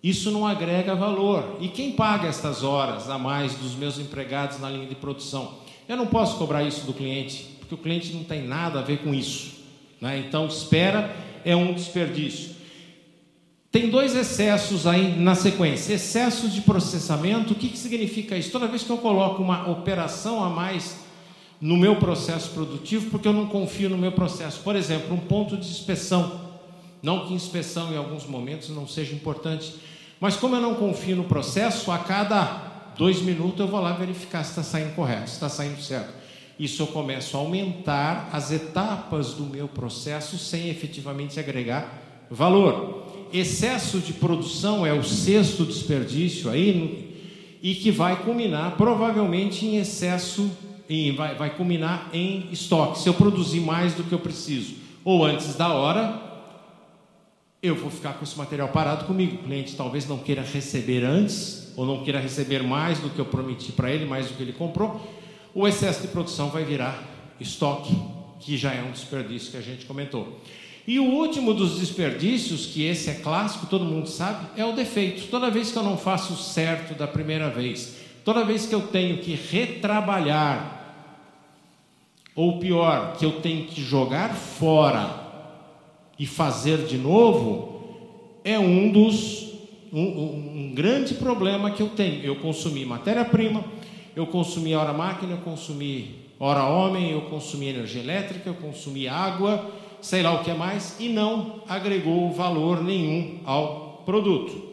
[0.00, 1.56] Isso não agrega valor.
[1.60, 5.54] E quem paga estas horas a mais dos meus empregados na linha de produção?
[5.88, 8.98] Eu não posso cobrar isso do cliente, porque o cliente não tem nada a ver
[8.98, 9.56] com isso.
[10.00, 10.18] Né?
[10.20, 12.54] Então, espera é um desperdício.
[13.78, 15.94] Tem dois excessos aí na sequência.
[15.94, 18.50] Excesso de processamento, o que, que significa isso?
[18.50, 20.98] Toda vez que eu coloco uma operação a mais
[21.60, 24.58] no meu processo produtivo, porque eu não confio no meu processo.
[24.64, 26.40] Por exemplo, um ponto de inspeção.
[27.00, 29.72] Não que inspeção em alguns momentos não seja importante,
[30.18, 34.42] mas como eu não confio no processo, a cada dois minutos eu vou lá verificar
[34.42, 36.12] se está saindo correto, se está saindo certo.
[36.58, 43.98] Isso eu começo a aumentar as etapas do meu processo sem efetivamente agregar valor excesso
[43.98, 47.08] de produção é o sexto desperdício aí,
[47.62, 50.50] e que vai culminar provavelmente em excesso,
[50.88, 52.98] em, vai, vai culminar em estoque.
[52.98, 54.74] Se eu produzir mais do que eu preciso,
[55.04, 56.22] ou antes da hora,
[57.62, 59.36] eu vou ficar com esse material parado comigo.
[59.36, 63.24] O cliente talvez não queira receber antes, ou não queira receber mais do que eu
[63.24, 65.00] prometi para ele, mais do que ele comprou.
[65.54, 67.02] O excesso de produção vai virar
[67.40, 67.96] estoque,
[68.40, 70.40] que já é um desperdício que a gente comentou.
[70.88, 75.28] E o último dos desperdícios, que esse é clássico, todo mundo sabe, é o defeito.
[75.28, 79.18] Toda vez que eu não faço certo da primeira vez, toda vez que eu tenho
[79.18, 80.76] que retrabalhar,
[82.34, 85.10] ou pior, que eu tenho que jogar fora
[86.18, 89.46] e fazer de novo, é um dos
[89.92, 92.24] um, um, grande problema que eu tenho.
[92.24, 93.62] Eu consumi matéria-prima,
[94.16, 99.70] eu consumi hora máquina, eu consumi hora homem, eu consumi energia elétrica, eu consumi água
[100.00, 104.68] sei lá o que é mais, e não agregou valor nenhum ao produto.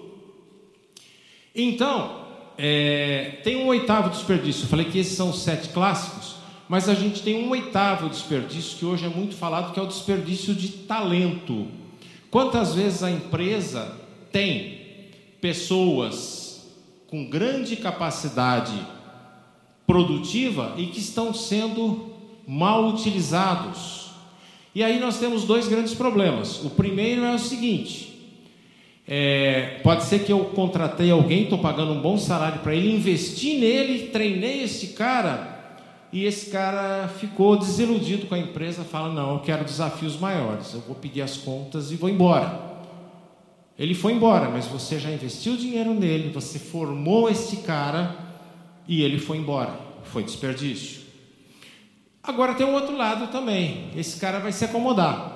[1.53, 2.25] Então,
[2.57, 4.63] é, tem um oitavo desperdício.
[4.63, 6.35] Eu falei que esses são os sete clássicos,
[6.67, 9.87] mas a gente tem um oitavo desperdício que hoje é muito falado, que é o
[9.87, 11.67] desperdício de talento.
[12.31, 13.95] Quantas vezes a empresa
[14.31, 14.79] tem
[15.39, 16.67] pessoas
[17.07, 18.77] com grande capacidade
[19.85, 22.13] produtiva e que estão sendo
[22.47, 24.04] mal utilizados?
[24.75, 26.61] E aí nós temos dois grandes problemas.
[26.65, 28.29] O primeiro é o seguinte:
[29.07, 33.57] é, pode ser que eu contratei alguém, estou pagando um bom salário para ele, investi
[33.57, 35.77] nele, treinei esse cara,
[36.11, 40.81] e esse cara ficou desiludido com a empresa, fala: Não, eu quero desafios maiores, eu
[40.81, 42.75] vou pedir as contas e vou embora.
[43.79, 48.15] Ele foi embora, mas você já investiu dinheiro nele, você formou esse cara
[48.87, 49.77] e ele foi embora.
[50.03, 51.04] Foi desperdício.
[52.27, 53.89] Agora tem o outro lado também.
[53.95, 55.33] Esse cara vai se acomodar.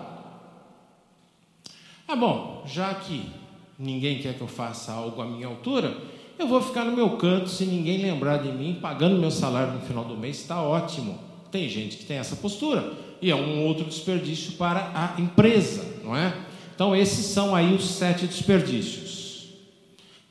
[2.07, 3.29] Ah, bom, já que
[3.77, 5.95] ninguém quer que eu faça algo à minha altura,
[6.39, 9.81] eu vou ficar no meu canto se ninguém lembrar de mim, pagando meu salário no
[9.81, 11.19] final do mês, está ótimo.
[11.51, 16.15] Tem gente que tem essa postura e é um outro desperdício para a empresa, não
[16.15, 16.33] é?
[16.73, 19.49] Então esses são aí os sete desperdícios,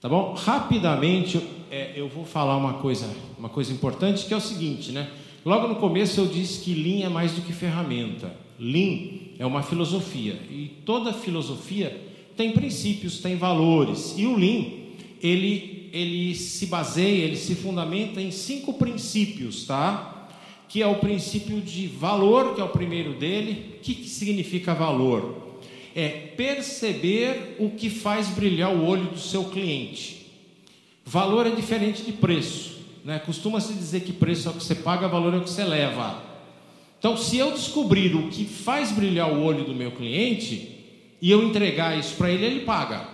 [0.01, 0.33] tá bom?
[0.33, 1.41] Rapidamente
[1.71, 5.11] é, eu vou falar uma coisa, uma coisa importante que é o seguinte, né?
[5.49, 8.37] Logo no começo eu disse que Lean é mais do que ferramenta.
[8.61, 11.99] Lean é uma filosofia e toda filosofia
[12.37, 14.15] tem princípios, tem valores.
[14.19, 14.67] E o Lean,
[15.23, 20.29] ele, ele se baseia, ele se fundamenta em cinco princípios, tá?
[20.69, 23.77] Que é o princípio de valor, que é o primeiro dele.
[23.79, 25.61] O que, que significa valor?
[25.95, 30.27] É perceber o que faz brilhar o olho do seu cliente.
[31.07, 32.68] Valor é diferente de preço.
[33.09, 33.19] Né?
[33.19, 36.23] Costuma-se dizer que preço é o que você paga, valor é o que você leva.
[36.99, 40.69] Então, se eu descobrir o que faz brilhar o olho do meu cliente
[41.23, 43.09] e eu entregar isso para ele, ele paga.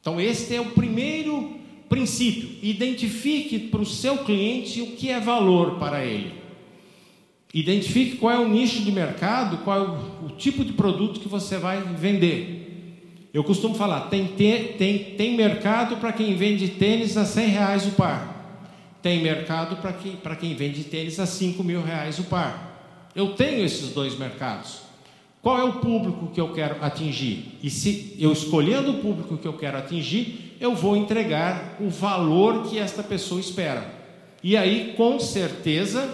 [0.00, 2.48] Então, este é o primeiro princípio.
[2.62, 6.32] Identifique para o seu cliente o que é valor para ele.
[7.52, 11.58] Identifique qual é o nicho de mercado, qual é o, tipo de produto que você
[11.58, 13.28] vai vender.
[13.34, 17.90] Eu costumo falar, tem, tem, tem mercado para quem vende tênis a 100 reais o
[17.90, 18.35] par.
[19.06, 23.08] Tem mercado para quem, quem vende tênis a 5 mil reais o par.
[23.14, 24.80] Eu tenho esses dois mercados.
[25.40, 27.56] Qual é o público que eu quero atingir?
[27.62, 32.68] E se eu escolhendo o público que eu quero atingir, eu vou entregar o valor
[32.68, 33.88] que esta pessoa espera.
[34.42, 36.12] E aí, com certeza,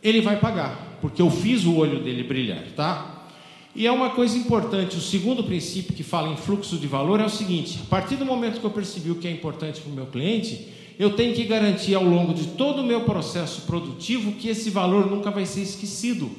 [0.00, 3.26] ele vai pagar, porque eu fiz o olho dele brilhar, tá?
[3.74, 7.24] E é uma coisa importante, o segundo princípio que fala em fluxo de valor é
[7.24, 9.94] o seguinte: a partir do momento que eu percebi o que é importante para o
[9.94, 14.48] meu cliente, eu tenho que garantir ao longo de todo o meu processo produtivo que
[14.48, 16.30] esse valor nunca vai ser esquecido.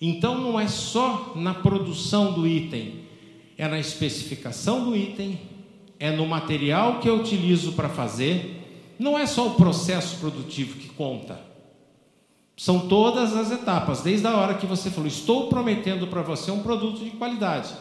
[0.00, 3.06] Então não é só na produção do item,
[3.56, 5.38] é na especificação do item,
[5.98, 10.88] é no material que eu utilizo para fazer, não é só o processo produtivo que
[10.90, 11.40] conta.
[12.56, 16.62] São todas as etapas, desde a hora que você falou, estou prometendo para você um
[16.62, 17.74] produto de qualidade.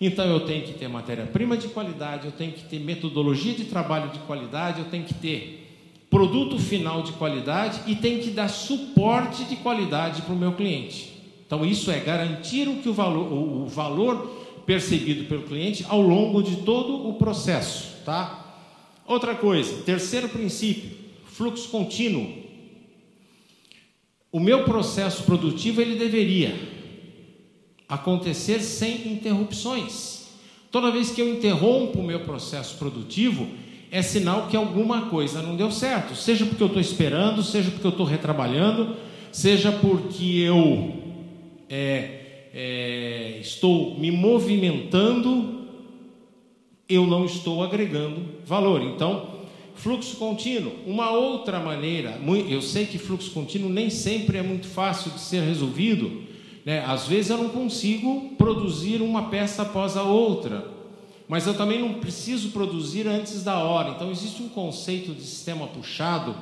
[0.00, 4.10] Então eu tenho que ter matéria-prima de qualidade, eu tenho que ter metodologia de trabalho
[4.10, 5.62] de qualidade, eu tenho que ter
[6.10, 11.16] produto final de qualidade e tenho que dar suporte de qualidade para o meu cliente.
[11.46, 16.42] Então isso é garantir o que o valor, o valor percebido pelo cliente ao longo
[16.42, 18.42] de todo o processo, tá?
[19.06, 20.90] Outra coisa, terceiro princípio,
[21.24, 22.44] fluxo contínuo.
[24.32, 26.75] O meu processo produtivo ele deveria
[27.88, 30.26] acontecer sem interrupções.
[30.70, 33.48] Toda vez que eu interrompo o meu processo produtivo,
[33.90, 37.86] é sinal que alguma coisa não deu certo, seja porque eu estou esperando, seja porque
[37.86, 38.96] eu estou retrabalhando,
[39.30, 40.92] seja porque eu
[41.68, 45.66] é, é, estou me movimentando,
[46.88, 48.82] eu não estou agregando valor.
[48.82, 49.36] Então,
[49.76, 55.12] fluxo contínuo, uma outra maneira, eu sei que fluxo contínuo nem sempre é muito fácil
[55.12, 56.25] de ser resolvido,
[56.66, 56.84] né?
[56.84, 60.68] Às vezes eu não consigo produzir uma peça após a outra,
[61.28, 63.90] mas eu também não preciso produzir antes da hora.
[63.90, 66.34] Então existe um conceito de sistema puxado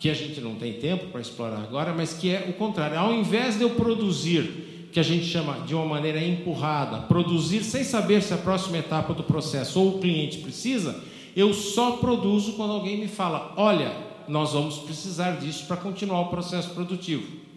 [0.00, 2.98] que a gente não tem tempo para explorar agora, mas que é o contrário.
[2.98, 7.84] Ao invés de eu produzir que a gente chama de uma maneira empurrada, produzir sem
[7.84, 11.00] saber se a próxima etapa do processo ou o cliente precisa,
[11.36, 13.92] eu só produzo quando alguém me fala: olha,
[14.26, 17.49] nós vamos precisar disso para continuar o processo produtivo.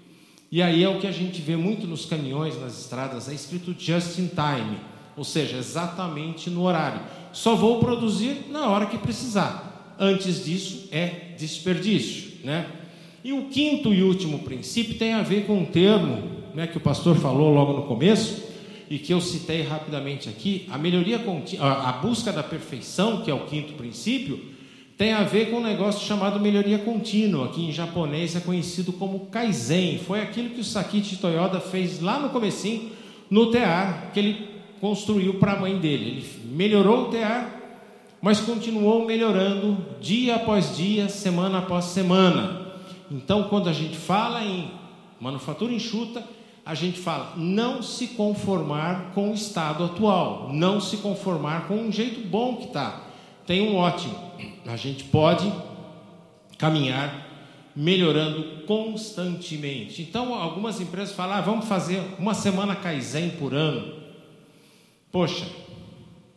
[0.54, 3.74] E aí é o que a gente vê muito nos caminhões, nas estradas, é escrito
[3.76, 4.78] just in time,
[5.18, 7.01] ou seja, exatamente no horário.
[7.32, 9.95] Só vou produzir na hora que precisar.
[9.99, 12.68] Antes disso é desperdício, né?
[13.24, 16.22] E o quinto e último princípio tem a ver com um termo
[16.54, 18.43] né, que o pastor falou logo no começo
[18.88, 20.68] e que eu citei rapidamente aqui.
[20.70, 24.53] A melhoria contínua, a busca da perfeição, que é o quinto princípio,
[25.04, 29.26] tem a ver com um negócio chamado melhoria contínua, que em japonês é conhecido como
[29.26, 29.99] Kaizen.
[29.99, 32.89] Foi aquilo que o Sakichi Toyoda fez lá no comecinho,
[33.30, 34.47] no tear, que ele
[34.80, 36.06] construiu para a mãe dele.
[36.06, 37.54] Ele melhorou o tear,
[38.22, 42.66] mas continuou melhorando dia após dia, semana após semana.
[43.12, 44.72] Então, quando a gente fala em
[45.20, 46.24] manufatura enxuta,
[46.66, 51.91] a gente fala não se conformar com o estado atual, não se conformar com um
[51.91, 53.01] jeito bom que está.
[53.45, 54.16] Tem um ótimo.
[54.66, 55.51] A gente pode
[56.57, 57.30] caminhar
[57.76, 60.01] melhorando constantemente.
[60.01, 64.01] Então, algumas empresas falam: ah, vamos fazer uma semana Kaizen por ano.
[65.11, 65.45] Poxa,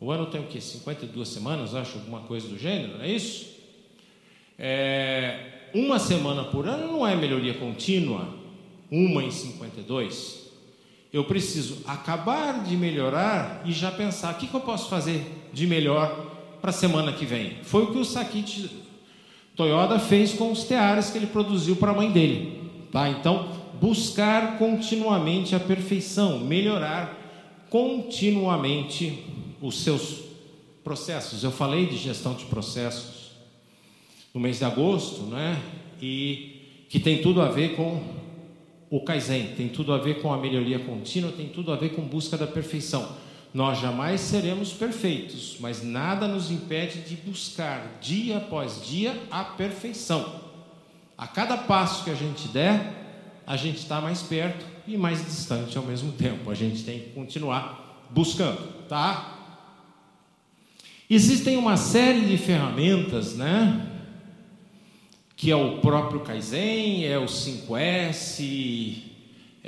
[0.00, 0.60] o ano tem o quê?
[0.60, 3.54] 52 semanas, acho, alguma coisa do gênero, não é isso?
[4.58, 8.28] É, uma semana por ano não é melhoria contínua,
[8.90, 10.46] uma em 52.
[11.12, 15.66] Eu preciso acabar de melhorar e já pensar: o que, que eu posso fazer de
[15.66, 16.25] melhor
[16.66, 17.58] para a semana que vem?
[17.62, 18.68] Foi o que o Sakichi
[19.54, 22.60] Toyota fez com os teares que ele produziu para a mãe dele.
[22.90, 23.08] Tá?
[23.08, 29.24] Então, buscar continuamente a perfeição, melhorar continuamente
[29.62, 30.24] os seus
[30.82, 31.44] processos.
[31.44, 33.30] Eu falei de gestão de processos
[34.34, 35.62] no mês de agosto, né?
[36.02, 38.02] E que tem tudo a ver com
[38.90, 42.02] o Kaizen, tem tudo a ver com a melhoria contínua, tem tudo a ver com
[42.02, 43.24] busca da perfeição.
[43.52, 50.40] Nós jamais seremos perfeitos, mas nada nos impede de buscar dia após dia a perfeição.
[51.16, 55.78] A cada passo que a gente der, a gente está mais perto e mais distante
[55.78, 56.50] ao mesmo tempo.
[56.50, 59.32] A gente tem que continuar buscando, tá?
[61.08, 63.92] Existem uma série de ferramentas, né?
[65.36, 69.02] que é o próprio Kaizen, é o 5S,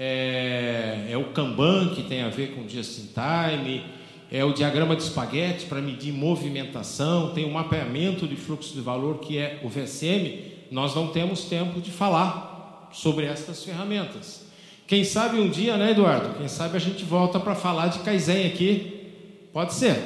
[0.00, 3.82] é, é, o Kanban, que tem a ver com Just in Time,
[4.30, 9.18] é o diagrama de espaguete para medir movimentação, tem o mapeamento de fluxo de valor,
[9.18, 10.56] que é o VSM.
[10.70, 14.46] Nós não temos tempo de falar sobre essas ferramentas.
[14.86, 16.38] Quem sabe um dia, né, Eduardo?
[16.38, 19.10] Quem sabe a gente volta para falar de Kaizen aqui.
[19.52, 19.98] Pode ser.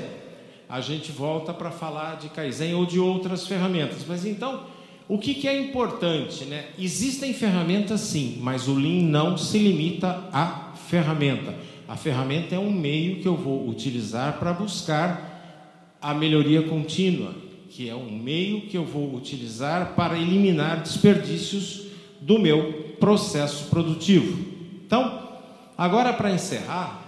[0.69, 4.05] A gente volta para falar de Kaizen ou de outras ferramentas.
[4.09, 4.65] Mas então,
[5.09, 6.45] o que, que, é importante?
[6.45, 6.67] Né?
[6.79, 11.55] Existem ferramentas sim, mas o Lean não se limita à ferramenta.
[11.89, 17.35] A ferramenta é um meio que eu vou utilizar para buscar a melhoria contínua,
[17.69, 21.87] que é um meio que eu vou utilizar para eliminar desperdícios
[22.21, 24.39] do meu processo produtivo.
[24.87, 25.29] Então,
[25.77, 27.03] agora para encerrar,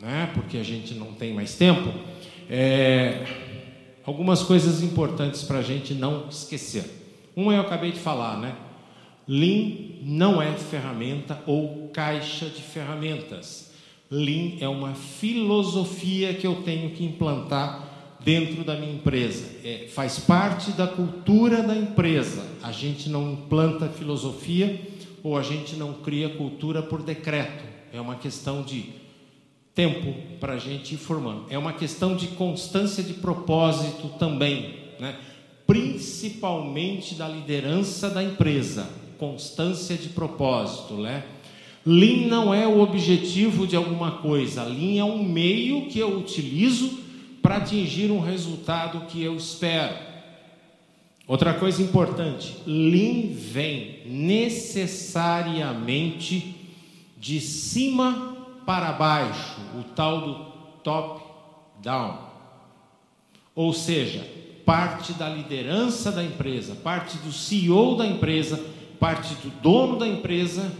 [0.00, 1.92] né, porque a gente não tem mais tempo,
[2.48, 3.24] é,
[4.04, 6.99] algumas coisas importantes para a gente não esquecer.
[7.36, 8.56] Um eu acabei de falar, né?
[9.26, 13.70] Lean não é ferramenta ou caixa de ferramentas.
[14.10, 17.88] Lean é uma filosofia que eu tenho que implantar
[18.24, 19.58] dentro da minha empresa.
[19.64, 22.44] É, faz parte da cultura da empresa.
[22.62, 24.80] A gente não implanta filosofia
[25.22, 27.64] ou a gente não cria cultura por decreto.
[27.92, 29.00] É uma questão de
[29.74, 31.46] tempo para a gente ir formando.
[31.48, 34.74] É uma questão de constância de propósito também.
[34.98, 35.16] Né?
[35.70, 41.22] Principalmente da liderança da empresa, constância de propósito, né?
[41.86, 46.98] Lean não é o objetivo de alguma coisa, Lean é um meio que eu utilizo
[47.40, 49.94] para atingir um resultado que eu espero.
[51.24, 56.56] Outra coisa importante, Lean vem necessariamente
[57.16, 60.34] de cima para baixo, o tal do
[60.82, 61.22] top
[61.80, 62.18] down.
[63.54, 68.62] Ou seja, parte da liderança da empresa, parte do CEO da empresa,
[68.98, 70.70] parte do dono da empresa,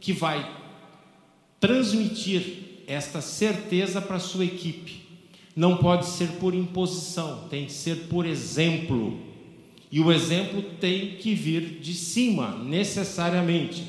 [0.00, 0.46] que vai
[1.58, 5.02] transmitir esta certeza para a sua equipe.
[5.56, 9.18] Não pode ser por imposição, tem que ser por exemplo.
[9.90, 13.84] E o exemplo tem que vir de cima, necessariamente.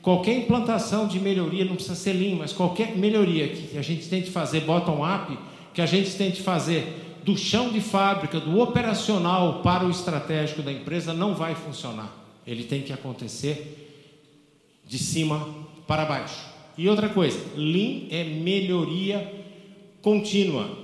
[0.00, 4.30] Qualquer implantação de melhoria, não precisa ser lean, mas qualquer melhoria que a gente tente
[4.30, 5.36] fazer bottom-up,
[5.74, 10.72] que a gente tente fazer do chão de fábrica, do operacional para o estratégico da
[10.72, 12.12] empresa não vai funcionar.
[12.46, 13.76] Ele tem que acontecer
[14.86, 15.48] de cima
[15.86, 16.48] para baixo.
[16.76, 19.40] E outra coisa, Lean é melhoria
[20.02, 20.78] contínua.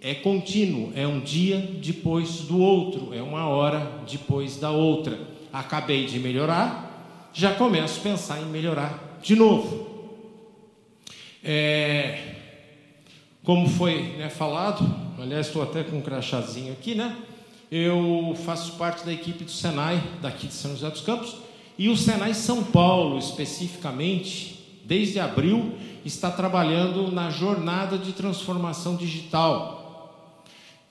[0.00, 5.18] É contínuo, é um dia depois do outro, é uma hora depois da outra.
[5.52, 9.88] Acabei de melhorar, já começo a pensar em melhorar de novo.
[11.42, 12.37] É,
[13.48, 14.86] como foi né, falado,
[15.18, 17.16] aliás, estou até com um crachazinho aqui, né?
[17.72, 21.34] Eu faço parte da equipe do Senai, daqui de São José dos Campos,
[21.78, 25.72] e o Senai São Paulo, especificamente, desde abril,
[26.04, 30.36] está trabalhando na jornada de transformação digital.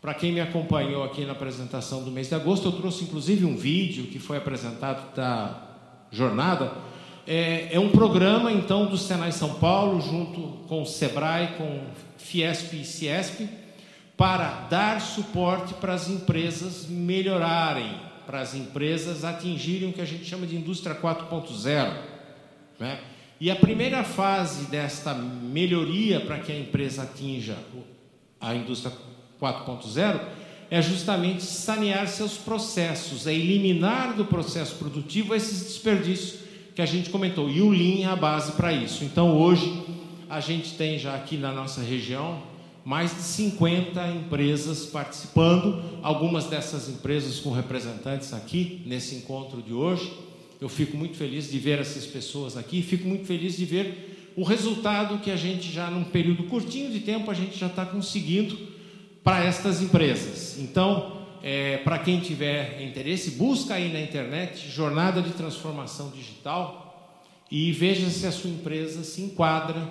[0.01, 3.55] Para quem me acompanhou aqui na apresentação do mês de agosto, eu trouxe inclusive um
[3.55, 5.61] vídeo que foi apresentado da
[6.11, 6.73] jornada.
[7.29, 11.81] É, é um programa, então, do Senai São Paulo, junto com o SEBRAE, com
[12.17, 13.49] Fiesp e Ciesp,
[14.15, 20.23] para dar suporte para as empresas melhorarem, para as empresas atingirem o que a gente
[20.23, 21.97] chama de indústria 4.0.
[22.79, 22.97] Né?
[23.41, 27.57] E a primeira fase desta melhoria para que a empresa atinja
[28.39, 28.95] a indústria
[29.41, 30.21] 4.0
[30.71, 36.46] é justamente sanear seus processos, é eliminar do processo produtivo esses desperdícios
[36.77, 37.49] que a gente comentou.
[37.49, 39.03] E o Lean é a base para isso.
[39.03, 39.83] Então, hoje,
[40.29, 42.43] a gente tem já aqui na nossa região
[42.85, 50.13] mais de 50 empresas participando, algumas dessas empresas com representantes aqui nesse encontro de hoje.
[50.61, 54.43] Eu fico muito feliz de ver essas pessoas aqui, fico muito feliz de ver o
[54.43, 58.55] resultado que a gente já, num período curtinho de tempo, a gente já está conseguindo
[59.23, 60.59] para estas empresas.
[60.59, 61.16] Então,
[61.49, 67.09] é, para quem tiver interesse, busca aí na internet Jornada de Transformação Digital
[67.49, 69.89] e veja se a sua empresa se enquadra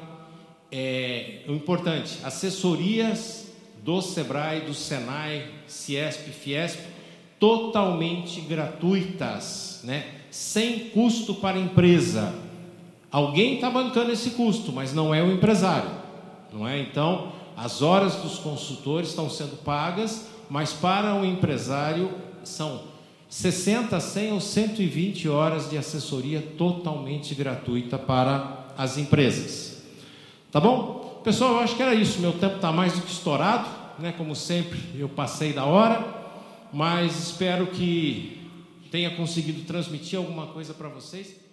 [0.70, 6.78] é, o importante, assessorias do Sebrae, do Senai, Ciesp, Fiesp,
[7.40, 10.04] totalmente gratuitas, né?
[10.30, 12.34] sem custo para a empresa.
[13.10, 15.90] Alguém está bancando esse custo, mas não é o empresário,
[16.52, 16.78] não é?
[16.82, 22.10] Então, as horas dos consultores estão sendo pagas, mas para o empresário
[22.44, 22.84] são
[23.28, 29.82] 60, 100 ou 120 horas de assessoria totalmente gratuita para as empresas.
[30.50, 31.20] Tá bom?
[31.24, 32.20] Pessoal, eu acho que era isso.
[32.20, 33.68] Meu tempo está mais do que estourado,
[33.98, 34.14] né?
[34.16, 36.04] Como sempre, eu passei da hora,
[36.72, 38.48] mas espero que
[38.90, 41.45] tenha conseguido transmitir alguma coisa para vocês.